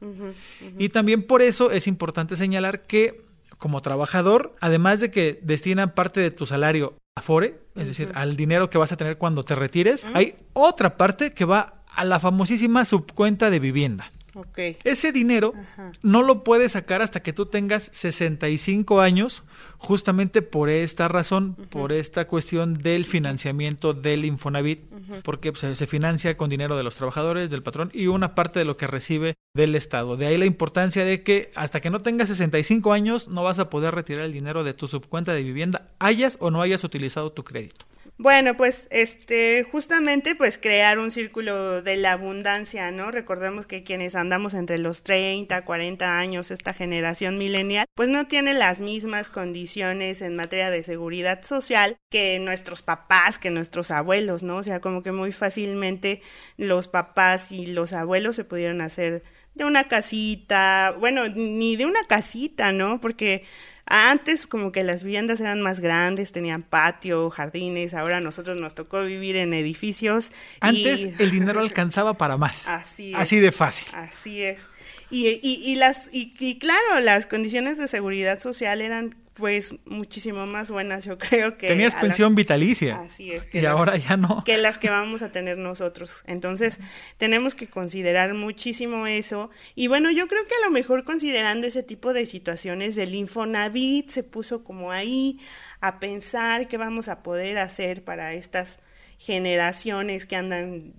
Y 0.78 0.90
también 0.90 1.24
por 1.24 1.42
eso 1.42 1.72
es 1.72 1.88
importante 1.88 2.36
señalar 2.36 2.82
que 2.84 3.29
como 3.58 3.82
trabajador, 3.82 4.56
además 4.62 5.00
de 5.00 5.12
que 5.12 5.40
destinan 5.42 5.94
parte 5.94 6.20
de 6.20 6.32
tu 6.32 6.46
salario 6.46 6.96
a 7.16 7.22
Fore, 7.22 7.60
es 7.76 7.88
decir, 7.88 8.12
al 8.14 8.36
dinero 8.36 8.70
que 8.70 8.78
vas 8.78 8.92
a 8.92 8.98
tener 8.98 9.18
cuando 9.18 9.44
te 9.44 9.56
retires, 9.56 10.06
hay 10.14 10.36
otra 10.54 10.98
parte 10.98 11.34
que 11.34 11.46
va 11.46 11.84
a 11.94 12.06
la 12.06 12.20
famosísima 12.20 12.86
subcuenta 12.86 13.50
de 13.50 13.60
vivienda. 13.60 14.12
Ok. 14.36 14.58
Ese 14.84 15.12
dinero 15.12 15.54
Ajá. 15.58 15.92
no 16.02 16.22
lo 16.22 16.44
puedes 16.44 16.74
sacar 16.74 17.02
hasta 17.02 17.22
que 17.22 17.34
tú 17.34 17.48
tengas 17.48 17.90
65 17.92 19.02
años, 19.02 19.44
justamente 19.78 20.42
por 20.42 20.70
esta 20.70 21.08
razón, 21.08 21.56
por 21.56 21.92
esta 21.92 22.26
cuestión 22.28 22.76
del 22.76 23.06
financiamiento 23.06 23.94
del 23.94 24.26
Infonavit, 24.26 24.82
porque 25.24 25.52
pues, 25.52 25.78
se 25.78 25.88
financia 25.88 26.38
con 26.38 26.50
dinero 26.50 26.78
de 26.78 26.84
los 26.84 26.96
trabajadores, 26.96 27.50
del 27.50 27.64
patrón 27.64 27.90
y 27.94 28.08
una 28.08 28.36
parte 28.36 28.60
de 28.60 28.66
lo 28.66 28.78
que 28.78 28.88
recibe 28.88 29.36
del 29.54 29.76
Estado. 29.76 30.16
De 30.16 30.28
ahí 30.28 30.38
la 30.38 30.46
importancia 30.46 31.04
de 31.04 31.24
que 31.24 31.52
hasta 31.56 31.82
que 31.82 31.90
no 31.90 32.02
tengas 32.02 32.30
65 32.30 32.94
años 32.94 33.28
no 33.28 33.44
vas 33.44 33.60
a 33.60 33.70
poder 33.70 33.96
retirar 33.96 34.26
el 34.26 34.32
dinero 34.32 34.64
de 34.64 34.74
tu 34.74 34.88
subcuenta 34.88 35.34
de 35.34 35.44
vivienda, 35.44 35.90
hayas 36.00 36.38
o 36.40 36.52
no 36.52 36.62
hayas 36.62 36.84
utilizado 36.84 37.32
tu 37.32 37.44
crédito. 37.44 37.86
Bueno, 38.22 38.58
pues 38.58 38.90
este 38.92 39.66
justamente 39.72 40.36
pues 40.36 40.58
crear 40.58 41.00
un 41.00 41.10
círculo 41.10 41.82
de 41.82 41.96
la 41.96 42.12
abundancia, 42.12 42.92
¿no? 42.92 43.12
Recordemos 43.12 43.66
que 43.66 43.84
quienes 43.84 44.14
andamos 44.14 44.54
entre 44.54 44.78
los 44.78 45.04
30, 45.04 45.64
40 45.64 46.20
años, 46.20 46.52
esta 46.52 46.74
generación 46.74 47.38
milenial, 47.38 47.86
pues 47.96 48.10
no 48.10 48.28
tiene 48.28 48.54
las 48.54 48.82
mismas 48.82 49.30
condiciones 49.30 50.22
en 50.22 50.36
materia 50.36 50.70
de 50.70 50.84
seguridad 50.84 51.44
social 51.44 51.96
que 52.12 52.40
nuestros 52.40 52.82
papás, 52.82 53.40
que 53.40 53.52
nuestros 53.52 53.90
abuelos, 53.90 54.44
¿no? 54.44 54.58
O 54.58 54.64
sea, 54.64 54.82
como 54.82 55.02
que 55.02 55.14
muy 55.14 55.32
fácilmente 55.32 56.22
los 56.58 56.90
papás 56.90 57.54
y 57.54 57.68
los 57.68 57.94
abuelos 57.94 58.36
se 58.36 58.44
pudieron 58.44 58.82
hacer 58.82 59.24
de 59.60 59.66
una 59.66 59.88
casita, 59.88 60.96
bueno, 61.00 61.28
ni 61.28 61.76
de 61.76 61.86
una 61.86 62.04
casita, 62.06 62.72
¿no? 62.72 63.00
Porque 63.00 63.44
antes 63.86 64.48
como 64.48 64.72
que 64.72 64.84
las 64.84 65.04
viviendas 65.04 65.42
eran 65.42 65.62
más 65.62 65.80
grandes, 65.80 66.32
tenían 66.32 66.64
patio, 66.64 67.30
jardines, 67.30 67.94
ahora 67.94 68.18
a 68.18 68.22
nosotros 68.22 68.58
nos 68.58 68.76
tocó 68.76 69.02
vivir 69.04 69.36
en 69.36 69.54
edificios. 69.54 70.32
Antes 70.62 71.04
el 71.20 71.32
dinero 71.32 71.60
alcanzaba 71.60 72.14
para 72.14 72.38
más. 72.38 72.68
Así 72.68 73.12
es. 73.14 73.20
Así 73.20 73.40
de 73.40 73.52
fácil. 73.52 73.88
Así 73.94 74.44
es. 74.44 74.70
Y, 75.10 75.28
y, 75.28 75.72
y 75.72 75.76
las, 75.76 76.10
y, 76.12 76.60
claro, 76.60 77.00
las 77.02 77.26
condiciones 77.26 77.78
de 77.80 77.88
seguridad 77.88 78.40
social 78.40 78.82
eran 78.82 79.16
pues 79.40 79.74
muchísimo 79.86 80.46
más 80.46 80.70
buenas, 80.70 81.06
yo 81.06 81.18
creo 81.18 81.58
que... 81.58 81.68
Tenías 81.68 81.96
pensión 81.96 82.36
vitalicia. 82.36 82.98
Así 82.98 83.32
es. 83.32 83.48
y 83.52 83.66
ahora 83.66 83.96
ya 83.98 84.18
no. 84.18 84.44
Que 84.44 84.58
las 84.58 84.78
que 84.78 84.90
vamos 84.90 85.22
a 85.22 85.32
tener 85.32 85.58
nosotros. 85.58 86.24
Entonces, 86.28 86.80
tenemos 87.18 87.56
que 87.56 87.68
considerar 87.68 88.34
muchísimo 88.34 89.08
eso. 89.08 89.50
Y 89.76 89.88
bueno, 89.88 90.12
yo 90.12 90.28
creo 90.28 90.46
que 90.46 90.56
a 90.56 90.66
lo 90.66 90.72
mejor 90.72 91.06
considerando 91.06 91.66
ese 91.66 91.82
tipo 91.82 92.14
de 92.14 92.26
situaciones, 92.26 92.98
el 92.98 93.16
Infonavit 93.16 94.10
se 94.10 94.24
puso 94.24 94.64
como 94.64 94.92
ahí 94.92 95.40
a 95.80 96.00
pensar 96.00 96.68
qué 96.68 96.78
vamos 96.78 97.08
a 97.08 97.24
poder 97.24 97.58
hacer 97.58 98.04
para 98.04 98.34
estas 98.34 98.78
generaciones 99.18 100.26
que 100.26 100.38
andan 100.38 100.94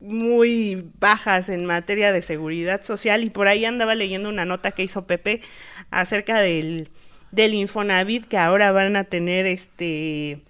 muy 0.00 0.90
bajas 0.98 1.48
en 1.48 1.66
materia 1.66 2.12
de 2.12 2.20
seguridad 2.20 2.84
social 2.84 3.22
y 3.22 3.30
por 3.30 3.46
ahí 3.46 3.64
andaba 3.64 3.94
leyendo 3.94 4.28
una 4.28 4.44
nota 4.44 4.72
que 4.72 4.82
hizo 4.82 5.06
Pepe 5.06 5.40
acerca 5.92 6.40
del 6.40 6.90
del 7.30 7.54
Infonavit 7.54 8.26
que 8.26 8.38
ahora 8.38 8.72
van 8.72 8.96
a 8.96 9.04
tener 9.04 9.46
este 9.46 10.40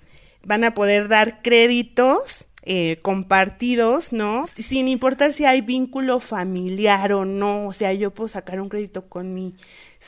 van 0.42 0.64
a 0.64 0.74
poder 0.74 1.08
dar 1.08 1.42
créditos 1.42 2.48
eh, 2.62 2.98
compartidos, 3.00 4.12
¿no? 4.12 4.46
Sin 4.54 4.86
importar 4.88 5.32
si 5.32 5.46
hay 5.46 5.62
vínculo 5.62 6.20
familiar 6.20 7.12
o 7.12 7.24
no, 7.24 7.66
o 7.66 7.72
sea, 7.72 7.94
yo 7.94 8.10
puedo 8.10 8.28
sacar 8.28 8.60
un 8.60 8.68
crédito 8.68 9.08
con 9.08 9.32
mis 9.32 9.54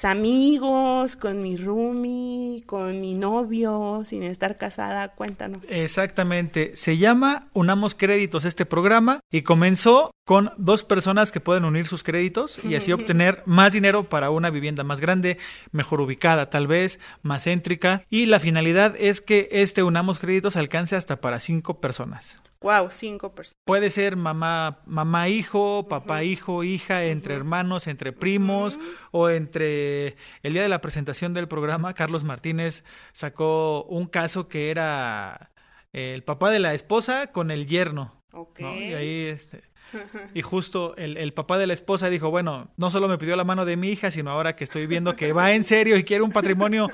amigos, 0.04 1.16
con 1.16 1.42
mi 1.42 1.56
roomie, 1.56 2.62
con 2.66 3.00
mi 3.00 3.14
novio, 3.14 4.02
sin 4.04 4.22
estar 4.22 4.56
casada, 4.56 5.14
cuéntanos. 5.14 5.64
Exactamente, 5.68 6.72
se 6.74 6.98
llama 6.98 7.48
Unamos 7.52 7.94
Créditos 7.94 8.44
este 8.44 8.66
programa 8.66 9.20
y 9.30 9.42
comenzó 9.42 10.10
con 10.24 10.50
dos 10.56 10.82
personas 10.82 11.32
que 11.32 11.40
pueden 11.40 11.64
unir 11.64 11.86
sus 11.86 12.04
créditos 12.04 12.58
y 12.64 12.74
así 12.74 12.92
obtener 12.92 13.42
más 13.44 13.72
dinero 13.72 14.04
para 14.04 14.30
una 14.30 14.50
vivienda 14.50 14.84
más 14.84 15.00
grande, 15.00 15.38
mejor 15.72 16.00
ubicada 16.00 16.48
tal 16.50 16.66
vez, 16.66 17.00
más 17.22 17.44
céntrica 17.44 18.04
y 18.08 18.26
la 18.26 18.40
finalidad 18.40 18.94
es 18.98 19.20
que 19.20 19.48
este 19.52 19.82
Unamos 19.82 20.18
Créditos 20.18 20.56
alcance 20.56 20.96
hasta 20.96 21.20
para 21.20 21.40
cinco 21.40 21.80
personas. 21.80 22.36
Wow, 22.62 22.90
cinco 22.90 23.34
personas. 23.34 23.60
Puede 23.64 23.90
ser 23.90 24.16
mamá, 24.16 24.82
mamá, 24.86 25.28
hijo, 25.28 25.88
papá, 25.88 26.24
hijo, 26.24 26.64
hija, 26.64 27.04
entre 27.04 27.34
hermanos, 27.34 27.86
entre 27.86 28.12
primos, 28.12 28.78
o 29.10 29.28
entre 29.28 30.16
el 30.42 30.52
día 30.52 30.62
de 30.62 30.68
la 30.68 30.80
presentación 30.80 31.34
del 31.34 31.48
programa, 31.48 31.94
Carlos 31.94 32.24
Martínez 32.24 32.84
sacó 33.12 33.84
un 33.84 34.06
caso 34.06 34.48
que 34.48 34.70
era 34.70 35.50
el 35.92 36.22
papá 36.24 36.50
de 36.50 36.60
la 36.60 36.74
esposa 36.74 37.28
con 37.32 37.50
el 37.50 37.66
yerno. 37.66 38.22
Okay. 38.32 38.64
¿no? 38.64 38.74
Y 38.74 38.94
ahí 38.94 39.26
este. 39.26 39.62
Y 40.34 40.42
justo 40.42 40.96
el, 40.96 41.16
el, 41.18 41.34
papá 41.34 41.58
de 41.58 41.66
la 41.66 41.74
esposa 41.74 42.08
dijo, 42.08 42.30
bueno, 42.30 42.72
no 42.76 42.90
solo 42.90 43.08
me 43.08 43.18
pidió 43.18 43.36
la 43.36 43.44
mano 43.44 43.64
de 43.64 43.76
mi 43.76 43.90
hija, 43.90 44.10
sino 44.10 44.30
ahora 44.30 44.56
que 44.56 44.64
estoy 44.64 44.86
viendo 44.86 45.16
que 45.16 45.32
va 45.32 45.52
en 45.52 45.64
serio 45.64 45.96
y 45.96 46.04
quiere 46.04 46.22
un 46.22 46.32
patrimonio 46.32 46.88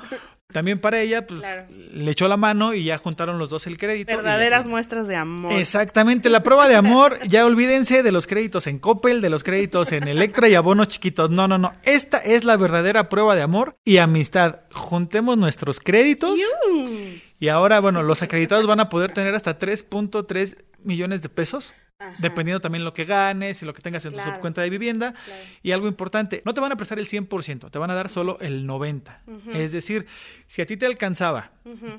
también 0.52 0.78
para 0.78 0.99
ella, 0.99 1.26
pues 1.26 1.40
claro. 1.40 1.67
le 1.69 2.11
echó 2.11 2.26
la 2.26 2.38
mano 2.38 2.73
y 2.73 2.85
ya 2.85 2.97
juntaron 2.97 3.38
los 3.38 3.50
dos 3.50 3.67
el 3.67 3.76
crédito. 3.76 4.17
Verdaderas 4.17 4.64
ya... 4.64 4.71
muestras 4.71 5.07
de 5.07 5.14
amor. 5.14 5.52
Exactamente, 5.52 6.31
la 6.31 6.43
prueba 6.43 6.69
de 6.69 6.75
amor, 6.75 7.19
ya 7.28 7.45
olvídense 7.45 8.02
de 8.02 8.12
los 8.12 8.26
créditos 8.26 8.67
en 8.67 8.78
Coppel, 8.78 9.21
de 9.21 9.28
los 9.28 9.45
créditos 9.45 9.93
en 9.93 10.09
Electra 10.09 10.49
y 10.49 10.55
abonos 10.55 10.88
chiquitos. 10.88 11.28
No, 11.28 11.49
no, 11.49 11.59
no. 11.59 11.75
Esta 11.83 12.17
es 12.19 12.45
la 12.45 12.57
verdadera 12.57 13.11
prueba 13.11 13.37
de 13.37 13.43
amor 13.43 13.76
y 13.85 13.99
amistad. 13.99 14.61
Juntemos 14.73 15.37
nuestros 15.37 15.81
créditos. 15.81 16.38
¡Yu! 16.38 17.21
Y 17.38 17.49
ahora, 17.49 17.81
bueno, 17.81 18.02
los 18.02 18.23
acreditados 18.23 18.67
van 18.67 18.81
a 18.81 18.88
poder 18.88 19.12
tener 19.12 19.35
hasta 19.35 19.59
3.3 19.59 20.57
millones 20.83 21.21
de 21.21 21.28
pesos. 21.28 21.73
Ajá. 22.00 22.14
Dependiendo 22.21 22.61
también 22.61 22.85
lo 22.85 22.95
que 22.95 23.05
ganes 23.05 23.61
y 23.62 23.67
lo 23.67 23.75
que 23.75 23.83
tengas 23.83 24.05
en 24.05 24.12
Claro. 24.12 24.31
tu 24.31 24.35
subcuenta 24.37 24.62
de 24.62 24.71
vivienda. 24.71 25.12
Claro. 25.25 25.43
Y 25.62 25.73
algo 25.73 25.88
importante, 25.88 26.43
no 26.45 26.55
te 26.55 26.61
van 26.61 26.71
a 26.73 26.76
prestar 26.76 26.99
el 26.99 27.07
100%, 27.07 27.71
te 27.71 27.78
van 27.78 27.90
a 27.90 27.95
dar 27.95 28.09
solo 28.09 28.38
el 28.40 28.67
90%. 28.67 29.21
Ujú. 29.26 29.50
Es 29.50 29.73
decir, 29.73 30.07
si 30.47 30.62
a 30.62 30.67
ti 30.67 30.76
te 30.76 30.87
alcanzaba 30.87 31.50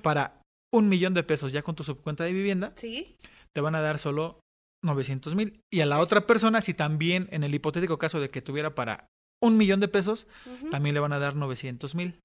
para 0.02 0.42
un 0.74 0.88
millón 0.88 1.14
de 1.14 1.24
pesos 1.24 1.52
ya 1.52 1.64
con 1.64 1.76
tu 1.76 1.84
subcuenta 1.84 2.24
de 2.24 2.32
vivienda, 2.34 2.72
¿Sí? 2.76 3.18
te 3.54 3.60
van 3.62 3.76
a 3.76 3.82
dar 3.82 4.00
solo 4.00 4.40
900 4.86 5.36
mil. 5.36 5.60
Y 5.74 5.82
a 5.82 5.86
la 5.86 6.00
otra 6.00 6.26
persona, 6.26 6.62
si 6.62 6.74
también 6.74 7.28
en 7.32 7.44
el 7.44 7.54
hipotético 7.54 7.98
caso 7.98 8.22
de 8.22 8.30
que 8.30 8.42
tuviera 8.42 8.76
para 8.76 9.06
un 9.42 9.58
millón 9.58 9.80
de 9.82 9.88
pesos, 9.90 10.28
también 10.72 10.94
le 10.94 11.00
van 11.02 11.12
a 11.14 11.20
dar 11.20 11.36
900 11.36 11.96
mil. 11.96 12.20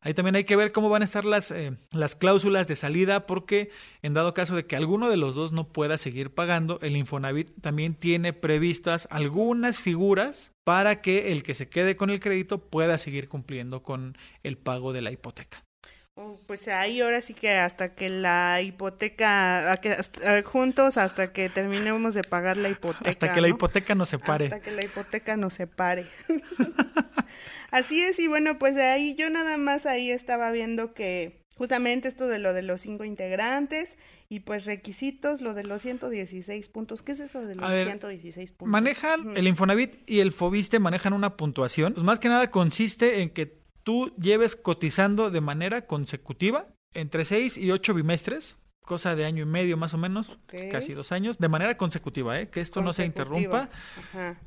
Ahí 0.00 0.14
también 0.14 0.34
hay 0.36 0.44
que 0.44 0.56
ver 0.56 0.72
cómo 0.72 0.88
van 0.88 1.02
a 1.02 1.04
estar 1.04 1.24
las, 1.24 1.50
eh, 1.50 1.72
las 1.92 2.14
cláusulas 2.16 2.66
de 2.66 2.74
salida, 2.76 3.26
porque 3.26 3.70
en 4.02 4.12
dado 4.14 4.34
caso 4.34 4.56
de 4.56 4.66
que 4.66 4.74
alguno 4.76 5.08
de 5.10 5.16
los 5.16 5.34
dos 5.34 5.52
no 5.52 5.68
pueda 5.68 5.96
seguir 5.98 6.30
pagando, 6.34 6.78
el 6.82 6.96
Infonavit 6.96 7.50
también 7.60 7.94
tiene 7.94 8.32
previstas 8.32 9.06
algunas 9.10 9.78
figuras 9.78 10.50
para 10.64 11.00
que 11.00 11.32
el 11.32 11.42
que 11.44 11.54
se 11.54 11.68
quede 11.68 11.96
con 11.96 12.10
el 12.10 12.20
crédito 12.20 12.58
pueda 12.58 12.98
seguir 12.98 13.28
cumpliendo 13.28 13.82
con 13.82 14.18
el 14.42 14.58
pago 14.58 14.92
de 14.92 15.02
la 15.02 15.12
hipoteca. 15.12 15.62
Oh, 16.20 16.40
Pues 16.46 16.66
ahí 16.66 17.00
ahora 17.00 17.20
sí 17.20 17.32
que 17.32 17.52
hasta 17.52 17.94
que 17.94 18.08
la 18.08 18.60
hipoteca, 18.60 19.70
hasta- 19.70 20.42
juntos 20.42 20.96
hasta 20.96 21.32
que 21.32 21.48
terminemos 21.48 22.12
de 22.14 22.24
pagar 22.24 22.56
la 22.56 22.68
hipoteca. 22.70 23.08
Hasta 23.08 23.32
que 23.32 23.40
la 23.40 23.46
¿no? 23.48 23.54
hipoteca 23.54 23.94
nos 23.94 24.08
separe. 24.08 24.46
Hasta 24.46 24.60
que 24.60 24.72
la 24.72 24.84
hipoteca 24.84 25.36
nos 25.36 25.52
separe. 25.52 26.06
Así 27.70 28.00
es, 28.00 28.18
y 28.18 28.28
bueno, 28.28 28.58
pues 28.58 28.76
ahí 28.76 29.14
yo 29.14 29.30
nada 29.30 29.56
más 29.56 29.86
ahí 29.86 30.10
estaba 30.10 30.50
viendo 30.50 30.94
que 30.94 31.44
justamente 31.58 32.08
esto 32.08 32.28
de 32.28 32.38
lo 32.38 32.54
de 32.54 32.62
los 32.62 32.80
cinco 32.80 33.04
integrantes 33.04 33.96
y 34.28 34.40
pues 34.40 34.64
requisitos, 34.64 35.40
lo 35.40 35.54
de 35.54 35.64
los 35.64 35.82
116 35.82 36.68
puntos. 36.68 37.02
¿Qué 37.02 37.12
es 37.12 37.20
eso 37.20 37.44
de 37.44 37.56
los 37.56 37.64
A 37.64 37.72
ver, 37.72 37.86
116 37.86 38.52
puntos? 38.52 38.70
Manejan, 38.70 39.36
el 39.36 39.48
Infonavit 39.48 40.08
y 40.08 40.20
el 40.20 40.32
Fobiste 40.32 40.78
manejan 40.78 41.12
una 41.12 41.36
puntuación. 41.36 41.94
Pues 41.94 42.04
más 42.04 42.20
que 42.20 42.28
nada 42.28 42.50
consiste 42.50 43.22
en 43.22 43.30
que 43.30 43.58
tú 43.82 44.14
lleves 44.18 44.54
cotizando 44.54 45.30
de 45.30 45.40
manera 45.40 45.86
consecutiva 45.86 46.68
entre 46.94 47.24
seis 47.24 47.58
y 47.58 47.70
ocho 47.70 47.92
bimestres, 47.92 48.56
cosa 48.82 49.14
de 49.14 49.24
año 49.24 49.42
y 49.42 49.46
medio 49.46 49.76
más 49.76 49.94
o 49.94 49.98
menos, 49.98 50.38
casi 50.70 50.94
dos 50.94 51.12
años, 51.12 51.38
de 51.38 51.48
manera 51.48 51.76
consecutiva, 51.76 52.40
¿eh? 52.40 52.48
que 52.48 52.60
esto 52.60 52.82
no 52.82 52.92
se 52.92 53.04
interrumpa, 53.04 53.68
Ajá. 53.98 54.38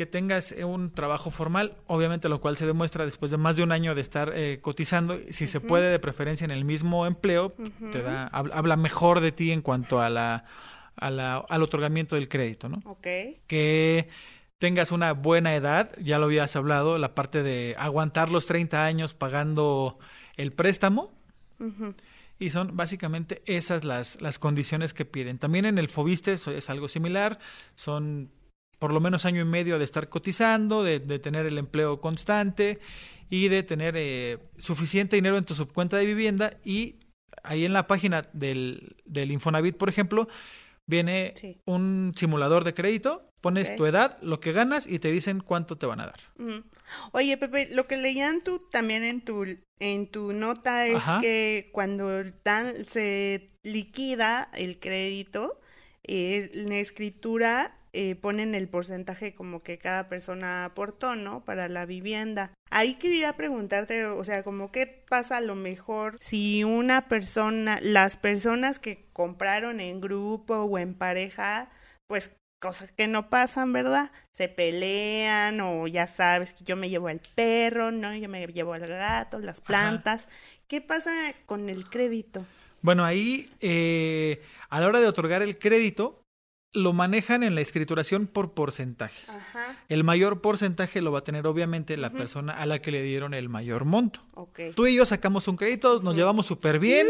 Que 0.00 0.06
tengas 0.06 0.52
eh, 0.52 0.64
un 0.64 0.90
trabajo 0.92 1.30
formal, 1.30 1.76
obviamente 1.86 2.30
lo 2.30 2.40
cual 2.40 2.56
se 2.56 2.64
demuestra 2.64 3.04
después 3.04 3.30
de 3.30 3.36
más 3.36 3.56
de 3.56 3.62
un 3.62 3.70
año 3.70 3.94
de 3.94 4.00
estar 4.00 4.32
eh, 4.34 4.58
cotizando, 4.62 5.18
si 5.28 5.46
se 5.46 5.60
puede 5.60 5.90
de 5.90 5.98
preferencia 5.98 6.46
en 6.46 6.50
el 6.50 6.64
mismo 6.64 7.04
empleo, 7.04 7.52
te 7.92 8.00
da, 8.00 8.26
habla, 8.28 8.78
mejor 8.78 9.20
de 9.20 9.30
ti 9.30 9.50
en 9.50 9.60
cuanto 9.60 10.00
a 10.00 10.08
la, 10.08 10.46
a 10.96 11.10
la- 11.10 11.36
al 11.36 11.62
otorgamiento 11.62 12.14
del 12.14 12.28
crédito, 12.30 12.70
¿no? 12.70 12.80
Ok. 12.86 13.06
que 13.46 14.08
tengas 14.58 14.90
una 14.90 15.12
buena 15.12 15.54
edad, 15.54 15.90
ya 16.00 16.18
lo 16.18 16.24
habías 16.26 16.56
hablado, 16.56 16.96
la 16.96 17.14
parte 17.14 17.42
de 17.42 17.74
aguantar 17.78 18.30
los 18.30 18.46
30 18.46 18.86
años 18.86 19.12
pagando 19.12 19.98
el 20.38 20.52
préstamo, 20.54 21.12
y 22.38 22.48
son 22.48 22.74
básicamente 22.74 23.42
esas 23.44 23.84
las, 23.84 24.18
las 24.22 24.38
condiciones 24.38 24.94
que 24.94 25.04
piden. 25.04 25.36
También 25.38 25.66
en 25.66 25.76
el 25.76 25.88
Fobiste 25.88 26.32
es 26.32 26.70
algo 26.70 26.88
similar, 26.88 27.38
son 27.74 28.30
por 28.80 28.92
lo 28.92 28.98
menos 29.00 29.24
año 29.26 29.42
y 29.42 29.44
medio 29.44 29.78
de 29.78 29.84
estar 29.84 30.08
cotizando, 30.08 30.82
de, 30.82 30.98
de 30.98 31.20
tener 31.20 31.46
el 31.46 31.58
empleo 31.58 32.00
constante 32.00 32.80
y 33.28 33.46
de 33.46 33.62
tener 33.62 33.94
eh, 33.96 34.38
suficiente 34.58 35.14
dinero 35.14 35.36
en 35.36 35.44
tu 35.44 35.54
subcuenta 35.54 35.96
de 35.96 36.06
vivienda 36.06 36.54
y 36.64 36.96
ahí 37.44 37.64
en 37.64 37.72
la 37.72 37.86
página 37.86 38.22
del, 38.32 38.96
del 39.04 39.30
Infonavit, 39.30 39.76
por 39.76 39.88
ejemplo, 39.88 40.26
viene 40.88 41.32
Sí. 41.36 41.58
un 41.66 42.12
simulador 42.16 42.64
de 42.64 42.74
crédito, 42.74 43.30
pones 43.40 43.74
tu 43.76 43.86
edad, 43.86 44.18
lo 44.22 44.40
que 44.40 44.52
ganas 44.52 44.86
y 44.86 44.98
te 44.98 45.12
dicen 45.12 45.40
cuánto 45.40 45.78
te 45.78 45.86
van 45.86 46.00
a 46.00 46.06
dar. 46.06 46.20
Oye, 47.12 47.36
Pepe, 47.38 47.68
lo 47.72 47.86
que 47.86 47.96
leían 47.96 48.42
tú 48.42 48.66
también 48.70 49.04
en 49.04 49.20
tu 49.24 49.44
en 49.78 50.10
tu 50.10 50.32
nota 50.32 50.86
es 50.86 50.96
Ajá. 50.96 51.20
que 51.20 51.70
cuando 51.72 52.24
dan, 52.44 52.84
se 52.86 53.50
liquida 53.62 54.50
el 54.54 54.78
crédito, 54.80 55.60
eh, 56.02 56.50
en 56.54 56.68
la 56.70 56.78
escritura 56.78 57.78
eh, 57.92 58.14
ponen 58.14 58.54
el 58.54 58.68
porcentaje 58.68 59.34
como 59.34 59.62
que 59.62 59.78
cada 59.78 60.08
persona 60.08 60.64
aportó, 60.64 61.16
¿no? 61.16 61.44
Para 61.44 61.68
la 61.68 61.86
vivienda. 61.86 62.52
Ahí 62.70 62.94
quería 62.94 63.32
preguntarte, 63.32 64.06
o 64.06 64.22
sea, 64.22 64.42
como 64.42 64.70
qué 64.70 64.86
pasa 64.86 65.38
a 65.38 65.40
lo 65.40 65.56
mejor 65.56 66.16
si 66.20 66.62
una 66.62 67.08
persona, 67.08 67.78
las 67.82 68.16
personas 68.16 68.78
que 68.78 69.06
compraron 69.12 69.80
en 69.80 70.00
grupo 70.00 70.54
o 70.54 70.78
en 70.78 70.94
pareja, 70.94 71.68
pues 72.06 72.32
cosas 72.60 72.92
que 72.92 73.08
no 73.08 73.28
pasan, 73.30 73.72
¿verdad? 73.72 74.12
Se 74.32 74.48
pelean 74.48 75.60
o 75.60 75.86
ya 75.88 76.06
sabes 76.06 76.54
que 76.54 76.62
yo 76.62 76.76
me 76.76 76.90
llevo 76.90 77.08
al 77.08 77.20
perro, 77.34 77.90
¿no? 77.90 78.14
Yo 78.14 78.28
me 78.28 78.46
llevo 78.46 78.74
al 78.74 78.86
gato, 78.86 79.40
las 79.40 79.60
plantas. 79.60 80.28
¿Qué 80.68 80.80
pasa 80.80 81.34
con 81.46 81.68
el 81.68 81.88
crédito? 81.88 82.46
Bueno, 82.82 83.04
ahí 83.04 83.50
eh, 83.60 84.42
a 84.68 84.80
la 84.80 84.86
hora 84.86 85.00
de 85.00 85.06
otorgar 85.06 85.42
el 85.42 85.58
crédito, 85.58 86.22
lo 86.72 86.92
manejan 86.92 87.42
en 87.42 87.54
la 87.54 87.60
escrituración 87.60 88.26
por 88.28 88.52
porcentajes. 88.52 89.28
Ajá. 89.28 89.76
El 89.88 90.04
mayor 90.04 90.40
porcentaje 90.40 91.00
lo 91.00 91.10
va 91.10 91.20
a 91.20 91.24
tener 91.24 91.46
obviamente 91.46 91.96
la 91.96 92.10
persona 92.10 92.52
a 92.52 92.64
la 92.64 92.80
que 92.80 92.92
le 92.92 93.02
dieron 93.02 93.34
el 93.34 93.48
mayor 93.48 93.84
monto. 93.84 94.20
Tú 94.76 94.86
y 94.86 94.94
yo 94.94 95.04
sacamos 95.04 95.48
un 95.48 95.56
crédito, 95.56 96.00
nos 96.00 96.14
llevamos 96.14 96.46
súper 96.46 96.78
bien 96.78 97.08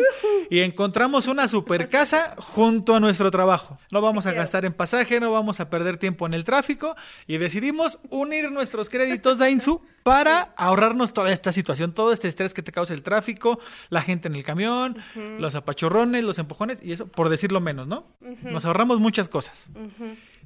y 0.49 0.61
encontramos 0.61 1.27
una 1.27 1.47
super 1.47 1.89
casa 1.91 2.35
junto 2.39 2.95
a 2.95 3.01
nuestro 3.01 3.31
trabajo. 3.31 3.79
No 3.91 4.01
vamos 4.01 4.27
a 4.27 4.33
gastar 4.33 4.65
en 4.65 4.73
pasaje, 4.73 5.21
no 5.21 5.31
vamos 5.31 5.61
a 5.61 5.69
perder 5.69 5.99
tiempo 5.99 6.27
en 6.27 6.35
el 6.35 6.45
tráfico 6.45 6.97
y 7.27 7.37
decidimos 7.37 7.99
unir 8.09 8.51
nuestros 8.51 8.89
créditos 8.89 9.39
Dainzu 9.39 9.83
para 10.03 10.53
ahorrarnos 10.57 11.13
toda 11.13 11.31
esta 11.33 11.53
situación, 11.53 11.93
todo 11.93 12.13
este 12.13 12.29
estrés 12.29 12.55
que 12.55 12.63
te 12.63 12.73
causa 12.73 12.95
el 12.95 13.03
tráfico, 13.03 13.59
la 13.91 14.01
gente 14.03 14.29
en 14.29 14.35
el 14.35 14.43
camión, 14.43 14.97
los 15.39 15.55
apachorrones, 15.55 16.25
los 16.25 16.39
empujones 16.39 16.83
y 16.83 16.93
eso, 16.93 17.07
por 17.07 17.29
decirlo 17.29 17.61
menos, 17.61 17.87
¿no? 17.87 18.07
Nos 18.43 18.65
ahorramos 18.65 18.99
muchas 19.01 19.29
cosas. 19.29 19.67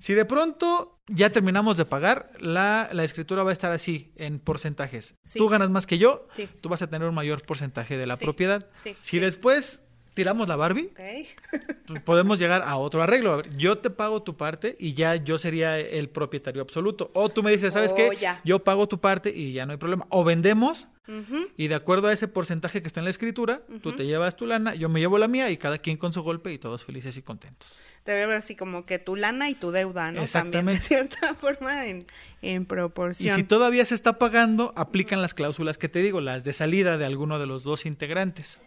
Si 0.00 0.12
de 0.14 0.24
pronto 0.24 0.98
ya 1.06 1.30
terminamos 1.30 1.76
de 1.76 1.84
pagar, 1.84 2.32
la, 2.40 2.88
la 2.92 3.04
escritura 3.04 3.44
va 3.44 3.50
a 3.50 3.52
estar 3.52 3.70
así, 3.70 4.12
en 4.16 4.38
porcentajes. 4.40 5.14
Sí. 5.22 5.38
Tú 5.38 5.48
ganas 5.48 5.70
más 5.70 5.86
que 5.86 5.98
yo, 5.98 6.26
Sí. 6.34 6.48
tú 6.60 6.68
vas 6.68 6.82
a 6.82 6.88
tener 6.90 7.08
un 7.08 7.14
mayor 7.14 7.42
porcentaje 7.42 7.96
de 7.96 8.06
la 8.06 8.16
propiedad. 8.16 8.66
Sí. 8.82 8.96
Si 9.02 9.18
después 9.20 9.80
tiramos 10.14 10.48
la 10.48 10.56
Barbie, 10.56 10.90
pues 11.86 12.00
podemos 12.00 12.38
llegar 12.38 12.62
a 12.62 12.76
otro 12.76 13.02
arreglo. 13.02 13.32
A 13.32 13.36
ver, 13.38 13.56
yo 13.56 13.78
te 13.78 13.90
pago 13.90 14.22
tu 14.22 14.36
parte 14.36 14.76
y 14.78 14.94
ya 14.94 15.16
yo 15.16 15.36
sería 15.38 15.78
el 15.78 16.08
propietario 16.08 16.62
absoluto. 16.62 17.10
O 17.14 17.28
tú 17.28 17.42
me 17.42 17.50
dices, 17.50 17.74
¿sabes 17.74 17.92
Oh, 17.92 17.96
qué? 17.96 18.16
ya. 18.20 18.40
Yo 18.44 18.62
pago 18.64 18.88
tu 18.88 18.98
parte 19.00 19.30
y 19.34 19.52
ya 19.52 19.66
no 19.66 19.72
hay 19.72 19.78
problema. 19.78 20.06
O 20.10 20.24
vendemos 20.24 20.86
Ujú. 21.06 21.48
y 21.56 21.68
de 21.68 21.74
acuerdo 21.74 22.08
a 22.08 22.12
ese 22.12 22.28
porcentaje 22.28 22.80
que 22.80 22.86
está 22.88 23.00
en 23.00 23.04
la 23.04 23.10
escritura, 23.10 23.60
tú 23.82 23.92
te 23.92 24.06
llevas 24.06 24.36
tu 24.36 24.46
lana, 24.46 24.74
yo 24.74 24.88
me 24.88 25.00
llevo 25.00 25.18
la 25.18 25.28
mía 25.28 25.50
y 25.50 25.56
cada 25.58 25.78
quien 25.78 25.96
con 25.98 26.12
su 26.14 26.22
golpe 26.22 26.52
y 26.52 26.58
todos 26.58 26.84
felices 26.84 27.16
y 27.18 27.22
contentos. 27.22 27.68
Te 28.04 28.12
veo 28.14 28.30
así 28.36 28.54
como 28.54 28.84
que 28.84 28.98
tu 28.98 29.16
lana 29.16 29.48
y 29.48 29.54
tu 29.54 29.70
deuda, 29.70 30.12
¿no? 30.12 30.24
También, 30.26 30.66
de 30.66 30.72
Exactamente. 30.74 30.82
cierta 30.86 31.34
forma, 31.34 31.86
en, 31.86 32.06
en 32.42 32.62
Y 32.62 32.64
proporción. 32.66 33.34
si 33.34 33.44
todavía 33.44 33.84
se 33.86 33.94
está 33.94 34.18
pagando, 34.18 34.72
aplican 34.76 35.22
las 35.22 35.32
cláusulas 35.32 35.78
que 35.78 35.88
te 35.88 36.00
digo, 36.00 36.20
las 36.20 36.44
de 36.44 36.52
salida 36.52 36.98
de 36.98 37.06
alguno 37.06 37.38
de 37.38 37.46
los 37.46 37.64
dos 37.64 37.86
integrantes. 37.86 38.60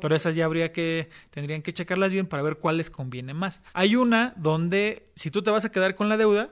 Pero 0.00 0.14
esas 0.14 0.36
ya 0.36 0.44
habría 0.44 0.72
que, 0.72 1.08
tendrían 1.30 1.62
que 1.62 1.72
checarlas 1.72 2.12
bien 2.12 2.26
para 2.26 2.42
ver 2.42 2.56
cuál 2.56 2.76
les 2.76 2.90
conviene 2.90 3.34
más. 3.34 3.62
Hay 3.72 3.96
una 3.96 4.34
donde 4.36 5.10
si 5.16 5.30
tú 5.30 5.42
te 5.42 5.50
vas 5.50 5.64
a 5.64 5.70
quedar 5.72 5.94
con 5.94 6.08
la 6.08 6.16
deuda, 6.16 6.50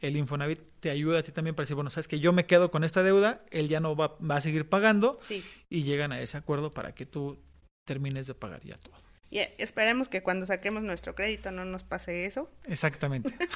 el 0.00 0.16
Infonavit 0.16 0.60
te 0.80 0.90
ayuda 0.90 1.20
a 1.20 1.22
ti 1.22 1.32
también 1.32 1.54
para 1.54 1.64
decir, 1.64 1.74
bueno, 1.76 1.90
sabes 1.90 2.08
que 2.08 2.18
yo 2.18 2.32
me 2.32 2.44
quedo 2.46 2.70
con 2.70 2.82
esta 2.84 3.02
deuda, 3.02 3.44
él 3.50 3.68
ya 3.68 3.80
no 3.80 3.94
va, 3.94 4.16
va 4.18 4.36
a 4.36 4.40
seguir 4.40 4.68
pagando 4.68 5.16
Sí. 5.20 5.44
y 5.70 5.84
llegan 5.84 6.12
a 6.12 6.20
ese 6.20 6.36
acuerdo 6.36 6.70
para 6.70 6.94
que 6.94 7.06
tú 7.06 7.38
termines 7.84 8.26
de 8.26 8.34
pagar 8.34 8.62
ya 8.64 8.76
todo. 8.76 8.94
Y 9.30 9.38
eh, 9.38 9.54
esperemos 9.58 10.08
que 10.08 10.22
cuando 10.22 10.44
saquemos 10.44 10.82
nuestro 10.82 11.14
crédito 11.14 11.50
no 11.52 11.64
nos 11.64 11.84
pase 11.84 12.26
eso. 12.26 12.50
Exactamente. 12.64 13.34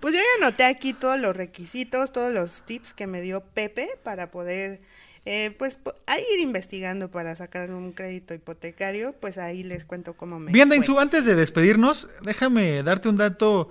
Pues 0.00 0.14
yo 0.14 0.20
ya 0.20 0.44
anoté 0.46 0.64
aquí 0.64 0.92
todos 0.92 1.18
los 1.18 1.34
requisitos, 1.36 2.12
todos 2.12 2.32
los 2.32 2.62
tips 2.66 2.92
que 2.94 3.06
me 3.06 3.20
dio 3.22 3.40
Pepe 3.42 3.88
para 4.02 4.30
poder, 4.30 4.82
eh, 5.26 5.54
pues, 5.58 5.78
ahí 6.06 6.22
ir 6.34 6.40
investigando 6.40 7.10
para 7.10 7.34
sacar 7.34 7.70
un 7.70 7.92
crédito 7.92 8.34
hipotecario. 8.34 9.14
Pues 9.20 9.38
ahí 9.38 9.62
les 9.62 9.84
cuento 9.84 10.14
cómo 10.14 10.38
me 10.38 10.52
Bien, 10.52 10.68
fue. 10.68 10.76
Dainzu, 10.76 10.98
antes 10.98 11.24
de 11.24 11.34
despedirnos, 11.34 12.08
déjame 12.22 12.82
darte 12.82 13.08
un 13.08 13.16
dato 13.16 13.68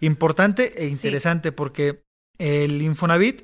importante 0.00 0.82
e 0.82 0.88
interesante, 0.88 1.52
porque 1.52 2.02
el 2.38 2.82
Infonavit 2.82 3.42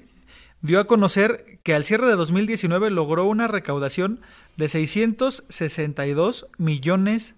dio 0.61 0.81
a 0.81 0.87
conocer 0.87 1.59
que 1.63 1.75
al 1.75 1.85
cierre 1.85 2.07
de 2.07 2.17
2019 2.17 2.91
logró 2.91 3.25
una 3.25 3.49
recaudación 3.49 4.21
de 4.57 4.69
662 4.69 6.47
millones 6.59 7.35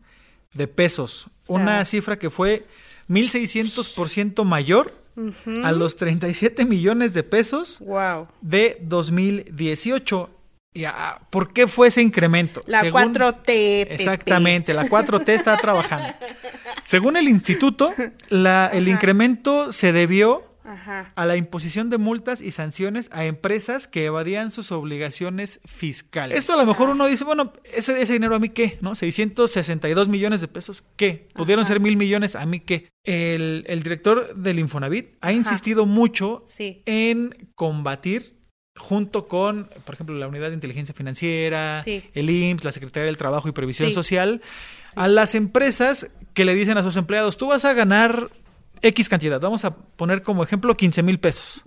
de 0.53 0.69
pesos, 0.69 1.29
una 1.47 1.85
cifra 1.85 2.19
que 2.19 2.31
fue 2.31 2.67
1.600% 3.09 4.45
mayor 4.45 5.04
Ujú. 5.17 5.63
a 5.65 5.71
los 5.73 5.97
37 5.97 6.65
millones 6.65 7.13
de 7.15 7.23
pesos 7.23 7.79
Wow. 7.81 8.29
de 8.41 8.79
2018. 8.83 10.31
Y, 10.77 10.85
ah, 10.87 11.21
¿Por 11.31 11.53
qué 11.53 11.69
fue 11.69 11.87
ese 11.89 12.03
incremento? 12.03 12.63
La 12.67 12.81
Según- 12.81 13.13
4T. 13.15 13.45
Pepe. 13.87 13.95
Exactamente, 13.95 14.75
la 14.75 14.89
4T 14.89 15.29
está 15.35 15.57
trabajando. 15.57 16.09
Según 16.85 17.17
el 17.17 17.29
instituto, 17.29 17.93
la- 18.29 18.69
el 18.73 18.85
Ajá. 18.85 18.91
incremento 18.97 19.73
se 19.73 19.93
debió 19.93 20.43
Ajá. 20.65 21.13
a 21.15 21.27
la 21.27 21.37
imposición 21.37 21.91
de 21.91 21.99
multas 21.99 22.41
y 22.41 22.51
sanciones 22.51 23.09
a 23.13 23.27
empresas 23.27 23.87
que 23.87 24.07
evadían 24.07 24.51
sus 24.51 24.73
obligaciones 24.73 25.61
fiscales. 25.65 26.39
Esto 26.39 26.55
a 26.55 26.57
lo 26.57 26.65
mejor 26.67 26.89
uno 26.89 27.07
dice, 27.07 27.25
bueno, 27.25 27.53
ese, 27.73 28.01
ese 28.01 28.15
dinero 28.15 28.35
a 28.35 28.39
mí 28.39 28.49
qué, 28.49 28.79
¿no? 28.81 28.95
662 28.95 30.09
millones 30.09 30.41
de 30.41 30.49
pesos, 30.49 30.85
¿qué? 30.97 31.29
Pudieron 31.35 31.65
Ajá. 31.65 31.75
ser 31.75 31.81
mil 31.81 31.97
millones, 31.97 32.35
¿a 32.37 32.47
mí 32.47 32.61
qué? 32.61 32.89
El, 33.05 33.65
el 33.69 33.83
director 33.83 34.35
del 34.35 34.59
Infonavit 34.59 35.11
ha 35.21 35.33
insistido 35.33 35.85
mucho 35.87 36.43
Sí. 36.47 36.83
en 36.87 37.51
combatir 37.55 38.35
junto 38.77 39.29
con, 39.29 39.69
por 39.85 39.95
ejemplo, 39.95 40.17
la 40.17 40.27
Unidad 40.27 40.49
de 40.49 40.55
Inteligencia 40.55 40.95
Financiera, 40.95 41.83
Sí. 41.85 42.03
el 42.15 42.29
IMSS, 42.31 42.65
la 42.65 42.73
Secretaría 42.73 43.07
del 43.07 43.17
Trabajo 43.17 43.49
y 43.49 43.53
Previsión 43.53 43.89
Sí. 43.91 43.95
Social, 43.95 44.41
a 44.97 45.07
las 45.09 45.35
empresas 45.35 46.11
que 46.33 46.45
le 46.45 46.55
dicen 46.55 46.77
a 46.79 46.83
sus 46.83 46.97
empleados, 46.97 47.37
tú 47.37 47.47
vas 47.49 47.65
a 47.65 47.73
ganar 47.75 48.31
X 48.85 49.09
cantidad, 49.09 49.41
vamos 49.41 49.65
a 49.65 49.75
poner 49.75 50.23
como 50.23 50.45
ejemplo 50.45 50.77
15 50.77 51.03
mil 51.03 51.19
pesos, 51.19 51.63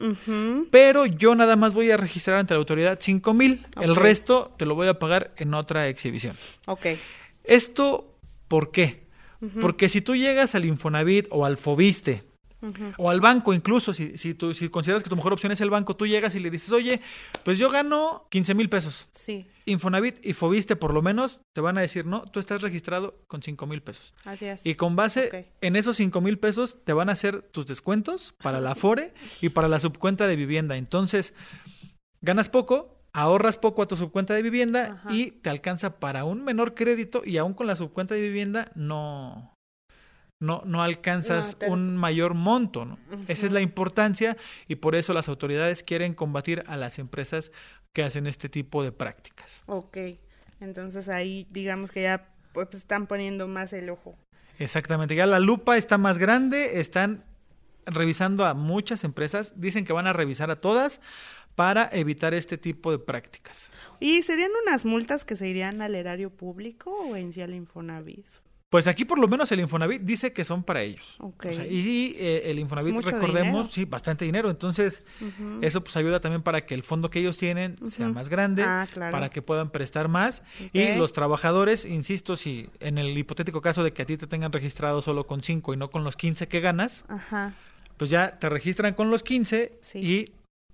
pero 0.69 1.07
yo 1.07 1.33
nada 1.33 1.55
más 1.55 1.73
voy 1.73 1.89
a 1.89 1.97
registrar 1.97 2.37
ante 2.37 2.53
la 2.53 2.59
autoridad 2.59 2.99
5 3.01 3.33
mil, 3.33 3.65
el 3.81 3.95
resto 3.95 4.53
te 4.57 4.67
lo 4.67 4.75
voy 4.75 4.87
a 4.87 4.99
pagar 4.99 5.31
en 5.37 5.55
otra 5.55 5.87
exhibición. 5.87 6.35
Ok. 6.67 6.85
¿Esto 7.43 8.13
por 8.47 8.71
qué? 8.71 9.07
Porque 9.61 9.89
si 9.89 10.01
tú 10.01 10.15
llegas 10.15 10.55
al 10.55 10.65
Infonavit 10.65 11.27
o 11.31 11.45
al 11.45 11.57
Fobiste, 11.57 12.23
O 12.97 13.09
al 13.09 13.21
banco 13.21 13.53
incluso, 13.53 13.93
si, 13.93 14.17
si, 14.17 14.33
tú, 14.33 14.53
si 14.53 14.69
consideras 14.69 15.03
que 15.03 15.09
tu 15.09 15.15
mejor 15.15 15.33
opción 15.33 15.51
es 15.51 15.61
el 15.61 15.69
banco, 15.69 15.95
tú 15.95 16.07
llegas 16.07 16.33
y 16.35 16.39
le 16.39 16.49
dices, 16.49 16.71
oye, 16.71 17.01
pues 17.43 17.57
yo 17.57 17.69
gano 17.69 18.25
15 18.29 18.55
mil 18.55 18.69
pesos. 18.69 19.07
Sí. 19.11 19.47
Infonavit 19.65 20.25
y 20.25 20.33
Fobiste 20.33 20.75
por 20.75 20.93
lo 20.93 21.01
menos 21.01 21.39
te 21.53 21.61
van 21.61 21.77
a 21.77 21.81
decir, 21.81 22.05
no, 22.05 22.23
tú 22.23 22.39
estás 22.39 22.61
registrado 22.61 23.21
con 23.27 23.43
5 23.43 23.67
mil 23.67 23.81
pesos. 23.83 24.13
Así 24.25 24.45
es. 24.45 24.65
Y 24.65 24.75
con 24.75 24.95
base 24.95 25.53
en 25.61 25.75
esos 25.75 25.97
5 25.97 26.19
mil 26.21 26.39
pesos 26.39 26.77
te 26.83 26.93
van 26.93 27.09
a 27.09 27.13
hacer 27.13 27.43
tus 27.43 27.67
descuentos 27.67 28.33
para 28.41 28.59
la 28.59 28.71
Afore 28.71 29.13
y 29.41 29.49
para 29.49 29.67
la 29.67 29.79
subcuenta 29.79 30.27
de 30.27 30.35
vivienda. 30.35 30.77
Entonces, 30.77 31.33
ganas 32.21 32.49
poco, 32.49 32.97
ahorras 33.13 33.57
poco 33.57 33.83
a 33.83 33.87
tu 33.87 33.95
subcuenta 33.95 34.33
de 34.33 34.41
vivienda 34.41 34.99
Ajá. 35.03 35.13
y 35.13 35.31
te 35.31 35.49
alcanza 35.49 35.99
para 35.99 36.23
un 36.25 36.43
menor 36.43 36.73
crédito 36.73 37.21
y 37.25 37.37
aún 37.37 37.53
con 37.53 37.67
la 37.67 37.75
subcuenta 37.75 38.15
de 38.15 38.21
vivienda 38.21 38.71
no, 38.75 39.53
no, 40.39 40.61
no 40.65 40.83
alcanzas 40.83 41.57
No, 41.61 41.73
un 41.73 41.97
mayor 41.97 42.33
monto. 42.33 42.85
¿no? 42.85 42.97
Esa 43.27 43.47
es 43.47 43.51
la 43.51 43.61
importancia 43.61 44.37
y 44.67 44.75
por 44.75 44.95
eso 44.95 45.13
las 45.13 45.29
autoridades 45.29 45.83
quieren 45.83 46.13
combatir 46.13 46.63
a 46.67 46.77
las 46.77 46.99
empresas 46.99 47.51
que 47.93 48.03
hacen 48.03 48.27
este 48.27 48.49
tipo 48.49 48.83
de 48.83 48.91
prácticas. 48.91 49.63
Ok. 49.65 49.97
Entonces 50.59 51.09
ahí 51.09 51.47
digamos 51.51 51.91
que 51.91 52.03
ya 52.03 52.29
pues 52.53 52.73
están 52.73 53.07
poniendo 53.07 53.47
más 53.47 53.73
el 53.73 53.89
ojo. 53.89 54.15
Exactamente, 54.59 55.13
ya 55.13 55.27
la 55.27 55.39
lupa 55.39 55.77
está 55.77 55.99
más 55.99 56.17
grande, 56.17 56.79
están 56.79 57.23
revisando 57.85 58.45
a 58.45 58.55
muchas 58.55 59.03
empresas, 59.03 59.53
dicen 59.55 59.85
que 59.85 59.93
van 59.93 60.07
a 60.07 60.13
revisar 60.13 60.49
a 60.49 60.55
todas 60.59 60.99
para 61.55 61.89
evitar 61.91 62.33
este 62.33 62.57
tipo 62.57 62.91
de 62.91 62.99
prácticas. 62.99 63.71
¿Y 63.99 64.21
serían 64.23 64.51
unas 64.63 64.85
multas 64.85 65.25
que 65.25 65.35
se 65.35 65.47
irían 65.47 65.81
al 65.81 65.95
erario 65.95 66.29
público 66.29 66.91
o 66.91 67.15
en 67.15 67.33
sí 67.33 67.41
al 67.41 67.53
Infonavit? 67.53 68.25
Pues 68.69 68.85
aquí 68.87 69.05
por 69.05 69.17
lo 69.17 69.29
menos 69.29 69.49
el 69.53 69.61
Infonavit 69.61 70.01
dice 70.01 70.33
que 70.33 70.43
son 70.43 70.61
para 70.61 70.81
ellos. 70.81 71.15
Ok. 71.19 71.45
O 71.49 71.53
sea, 71.53 71.65
y 71.65 72.15
eh, 72.19 72.41
el 72.51 72.59
Infonavit, 72.59 72.95
recordemos, 72.97 73.33
dinero. 73.53 73.69
sí, 73.71 73.85
bastante 73.85 74.25
dinero. 74.25 74.49
Entonces, 74.49 75.03
eso 75.61 75.81
pues 75.83 75.95
ayuda 75.95 76.19
también 76.19 76.41
para 76.41 76.65
que 76.65 76.73
el 76.73 76.83
fondo 76.83 77.09
que 77.09 77.19
ellos 77.19 77.37
tienen 77.37 77.77
sea 77.89 78.09
más 78.09 78.27
grande, 78.27 78.63
Ah, 78.65 78.85
claro. 78.91 79.11
para 79.13 79.29
que 79.29 79.41
puedan 79.41 79.69
prestar 79.69 80.09
más. 80.09 80.41
Y 80.73 80.95
los 80.95 81.13
trabajadores, 81.13 81.85
insisto, 81.85 82.35
si 82.35 82.69
en 82.81 82.97
el 82.97 83.17
hipotético 83.17 83.61
caso 83.61 83.85
de 83.85 83.93
que 83.93 84.01
a 84.01 84.05
ti 84.05 84.17
te 84.17 84.27
tengan 84.27 84.51
registrado 84.51 85.01
solo 85.01 85.25
con 85.27 85.43
5 85.43 85.73
y 85.73 85.77
no 85.77 85.89
con 85.89 86.03
los 86.03 86.17
15 86.17 86.49
que 86.49 86.59
ganas, 86.59 87.05
Ajá. 87.07 87.53
pues 87.95 88.09
ya 88.09 88.37
te 88.37 88.49
registran 88.49 88.95
con 88.95 89.09
los 89.09 89.23
15 89.23 89.77
Sí. 89.81 89.99
y 89.99 90.31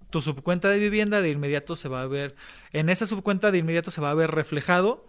tu 0.10 0.20
subcuenta 0.22 0.70
de 0.70 0.80
vivienda 0.80 1.22
de 1.22 1.30
inmediato 1.30 1.76
se 1.76 1.90
va 1.90 2.02
a 2.02 2.08
ver, 2.08 2.36
en 2.72 2.90
esa 2.90 3.06
subcuenta 3.06 3.52
de 3.52 3.60
inmediato 3.60 3.92
se 3.92 4.02
va 4.02 4.10
a 4.10 4.14
ver 4.16 4.32
reflejado 4.32 5.06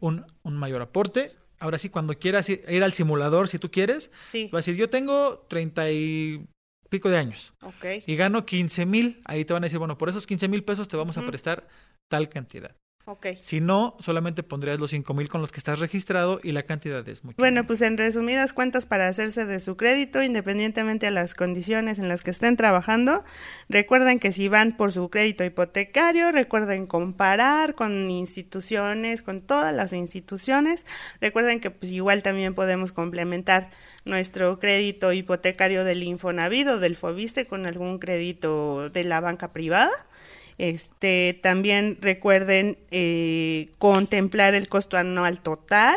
un, 0.00 0.24
un 0.42 0.56
mayor 0.56 0.82
aporte 0.82 1.30
ahora 1.58 1.78
sí, 1.78 1.88
cuando 1.88 2.18
quieras 2.18 2.48
ir 2.48 2.84
al 2.84 2.92
simulador, 2.92 3.48
si 3.48 3.58
tú 3.58 3.70
quieres, 3.70 4.10
Sí, 4.26 4.50
va 4.52 4.58
a 4.58 4.60
decir, 4.60 4.76
yo 4.76 4.90
tengo 4.90 5.38
30 5.48 5.90
y 5.90 6.46
pico 6.90 7.10
de 7.10 7.18
años 7.18 7.52
ok. 7.62 7.86
y 8.06 8.16
gano 8.16 8.46
15 8.46 8.86
mil, 8.86 9.20
ahí 9.24 9.44
te 9.44 9.52
van 9.52 9.64
a 9.64 9.66
decir, 9.66 9.78
bueno, 9.78 9.98
por 9.98 10.08
esos 10.08 10.26
15 10.26 10.48
mil 10.48 10.62
pesos 10.64 10.88
te 10.88 10.96
vamos 10.96 11.18
a 11.18 11.26
prestar 11.26 11.66
tal 12.08 12.28
cantidad. 12.28 12.76
Si 13.42 13.60
no, 13.60 13.96
solamente 14.00 14.42
pondrías 14.42 14.80
los 14.80 14.90
5 14.90 15.12
mil 15.12 15.28
con 15.28 15.42
los 15.42 15.52
que 15.52 15.58
estás 15.58 15.78
registrado 15.78 16.40
y 16.42 16.52
la 16.52 16.62
cantidad 16.62 17.06
es 17.06 17.22
mucho. 17.22 17.36
Bueno, 17.38 17.66
pues 17.66 17.82
en 17.82 17.98
resumidas 17.98 18.54
cuentas, 18.54 18.86
para 18.86 19.08
hacerse 19.08 19.44
de 19.44 19.60
su 19.60 19.76
crédito, 19.76 20.22
independientemente 20.22 21.06
a 21.06 21.10
las 21.10 21.34
condiciones 21.34 21.98
en 21.98 22.08
las 22.08 22.22
que 22.22 22.30
estén 22.30 22.56
trabajando, 22.56 23.22
recuerden 23.68 24.18
que 24.18 24.32
si 24.32 24.48
van 24.48 24.76
por 24.76 24.90
su 24.90 25.10
crédito 25.10 25.44
hipotecario, 25.44 26.32
recuerden 26.32 26.86
comparar 26.86 27.74
con 27.74 28.08
instituciones, 28.08 29.20
con 29.20 29.42
todas 29.42 29.74
las 29.74 29.92
instituciones. 29.92 30.86
Recuerden 31.20 31.60
que 31.60 31.70
pues 31.70 31.92
igual 31.92 32.22
también 32.22 32.54
podemos 32.54 32.92
complementar 32.92 33.70
nuestro 34.06 34.58
crédito 34.58 35.12
hipotecario 35.12 35.84
del 35.84 36.02
Infonavit 36.02 36.68
o 36.68 36.78
del 36.78 36.96
Fobiste 36.96 37.46
con 37.46 37.66
algún 37.66 37.98
crédito 37.98 38.88
de 38.88 39.04
la 39.04 39.20
banca 39.20 39.52
privada. 39.52 39.92
Este, 40.58 41.38
también 41.42 41.98
recuerden 42.00 42.78
eh, 42.90 43.70
contemplar 43.78 44.54
el 44.54 44.68
costo 44.68 44.96
anual 44.96 45.40
total 45.40 45.96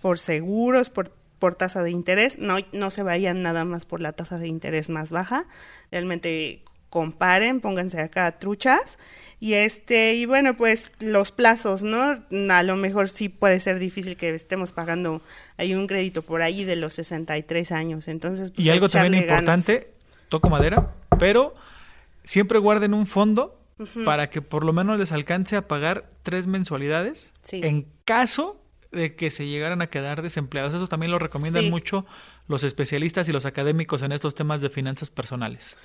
por 0.00 0.18
seguros, 0.18 0.90
por, 0.90 1.12
por 1.38 1.54
tasa 1.56 1.82
de 1.82 1.90
interés. 1.90 2.38
No, 2.38 2.56
no 2.72 2.90
se 2.90 3.02
vayan 3.02 3.42
nada 3.42 3.64
más 3.64 3.84
por 3.84 4.00
la 4.00 4.12
tasa 4.12 4.38
de 4.38 4.48
interés 4.48 4.88
más 4.88 5.10
baja. 5.10 5.46
Realmente 5.90 6.62
comparen, 6.90 7.60
pónganse 7.60 8.00
acá 8.00 8.38
truchas. 8.38 8.98
Y 9.40 9.54
este, 9.54 10.14
y 10.14 10.26
bueno, 10.26 10.56
pues 10.56 10.90
los 10.98 11.30
plazos, 11.30 11.82
¿no? 11.82 12.24
A 12.48 12.62
lo 12.62 12.76
mejor 12.76 13.08
sí 13.08 13.28
puede 13.28 13.60
ser 13.60 13.78
difícil 13.78 14.16
que 14.16 14.34
estemos 14.34 14.72
pagando 14.72 15.22
hay 15.56 15.74
un 15.74 15.86
crédito 15.86 16.22
por 16.22 16.42
ahí 16.42 16.64
de 16.64 16.76
los 16.76 16.94
63 16.94 17.72
años. 17.72 18.08
Entonces, 18.08 18.50
pues, 18.50 18.66
y 18.66 18.70
algo 18.70 18.88
también 18.88 19.26
ganas. 19.26 19.42
importante, 19.42 19.92
toco 20.28 20.50
madera, 20.50 20.92
pero 21.18 21.54
siempre 22.24 22.58
guarden 22.58 22.94
un 22.94 23.06
fondo 23.06 23.57
para 24.04 24.30
que 24.30 24.42
por 24.42 24.64
lo 24.64 24.72
menos 24.72 24.98
les 24.98 25.12
alcance 25.12 25.56
a 25.56 25.68
pagar 25.68 26.10
tres 26.22 26.46
mensualidades 26.46 27.32
Sí. 27.42 27.60
en 27.64 27.86
caso 28.04 28.62
de 28.90 29.14
que 29.16 29.30
se 29.30 29.46
llegaran 29.46 29.82
a 29.82 29.88
quedar 29.88 30.22
desempleados. 30.22 30.74
Eso 30.74 30.88
también 30.88 31.12
lo 31.12 31.18
recomiendan 31.18 31.64
Sí. 31.64 31.70
mucho 31.70 32.06
los 32.48 32.64
especialistas 32.64 33.28
y 33.28 33.32
los 33.32 33.44
académicos 33.46 34.02
en 34.02 34.12
estos 34.12 34.34
temas 34.34 34.60
de 34.62 34.70
finanzas 34.70 35.10
personales. 35.10 35.76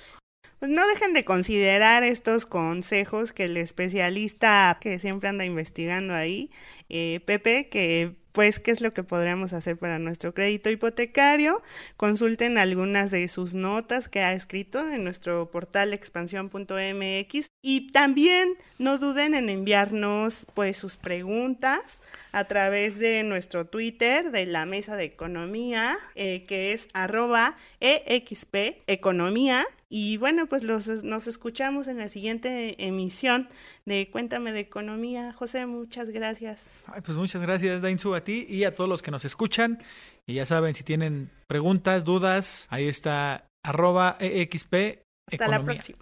Pues 0.58 0.70
no 0.70 0.86
dejen 0.88 1.12
de 1.12 1.24
considerar 1.24 2.04
estos 2.04 2.46
consejos 2.46 3.32
que 3.32 3.44
el 3.44 3.56
especialista 3.58 4.78
que 4.80 4.98
siempre 4.98 5.28
anda 5.28 5.44
investigando 5.44 6.14
ahí, 6.14 6.50
eh, 6.88 7.20
Pepe, 7.26 7.68
que 7.68 8.16
pues 8.34 8.58
qué 8.58 8.72
es 8.72 8.80
lo 8.80 8.92
que 8.92 9.04
podríamos 9.04 9.52
hacer 9.52 9.78
para 9.78 10.00
nuestro 10.00 10.34
crédito 10.34 10.68
hipotecario. 10.68 11.62
Consulten 11.96 12.58
algunas 12.58 13.12
de 13.12 13.28
sus 13.28 13.54
notas 13.54 14.08
que 14.08 14.22
ha 14.22 14.32
escrito 14.32 14.80
en 14.90 15.04
nuestro 15.04 15.52
portal 15.52 15.94
expansión.mx 15.94 17.46
y 17.62 17.92
también 17.92 18.54
no 18.78 18.98
duden 18.98 19.36
en 19.36 19.48
enviarnos 19.50 20.48
pues 20.52 20.76
sus 20.76 20.96
preguntas 20.96 22.00
a 22.32 22.46
través 22.46 22.98
de 22.98 23.22
nuestro 23.22 23.66
Twitter 23.66 24.32
de 24.32 24.46
la 24.46 24.66
Mesa 24.66 24.96
de 24.96 25.04
Economía, 25.04 25.96
eh, 26.16 26.44
que 26.46 26.72
es 26.72 26.88
arroba 26.92 27.56
EXP 27.78 28.82
Economía. 28.88 29.64
Y 29.96 30.16
bueno, 30.16 30.48
pues 30.48 30.64
los, 30.64 30.88
nos 31.04 31.28
escuchamos 31.28 31.86
en 31.86 31.98
la 31.98 32.08
siguiente 32.08 32.84
emisión 32.84 33.48
de 33.84 34.10
Cuéntame 34.10 34.50
de 34.50 34.58
Economía. 34.58 35.32
José, 35.32 35.66
muchas 35.66 36.10
gracias. 36.10 36.82
Ay, 36.92 37.00
pues 37.00 37.16
muchas 37.16 37.40
gracias, 37.40 37.80
Dainzu, 37.80 38.12
a 38.12 38.24
ti 38.24 38.44
y 38.48 38.64
a 38.64 38.74
todos 38.74 38.90
los 38.90 39.02
que 39.02 39.12
nos 39.12 39.24
escuchan. 39.24 39.80
Y 40.26 40.34
ya 40.34 40.46
saben, 40.46 40.74
si 40.74 40.82
tienen 40.82 41.30
preguntas, 41.46 42.02
dudas, 42.02 42.66
ahí 42.70 42.88
está 42.88 43.46
arroba 43.62 44.16
EXP 44.18 44.98
Hasta 45.30 45.46
la 45.46 45.60
próxima. 45.60 46.00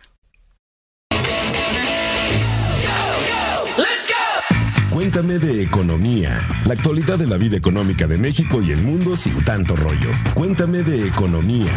Cuéntame 4.91 5.39
de 5.39 5.63
economía, 5.63 6.41
la 6.67 6.73
actualidad 6.73 7.19
de 7.19 7.27
la 7.27 7.37
vida 7.37 7.59
económica 7.59 8.07
de 8.07 8.17
México 8.17 8.63
y 8.63 8.73
el 8.73 8.81
mundo 8.81 9.17
sin 9.17 9.45
tanto 9.45 9.77
rollo. 9.77 10.11
Cuéntame 10.35 10.83
de 10.83 11.07
economía. 11.09 11.73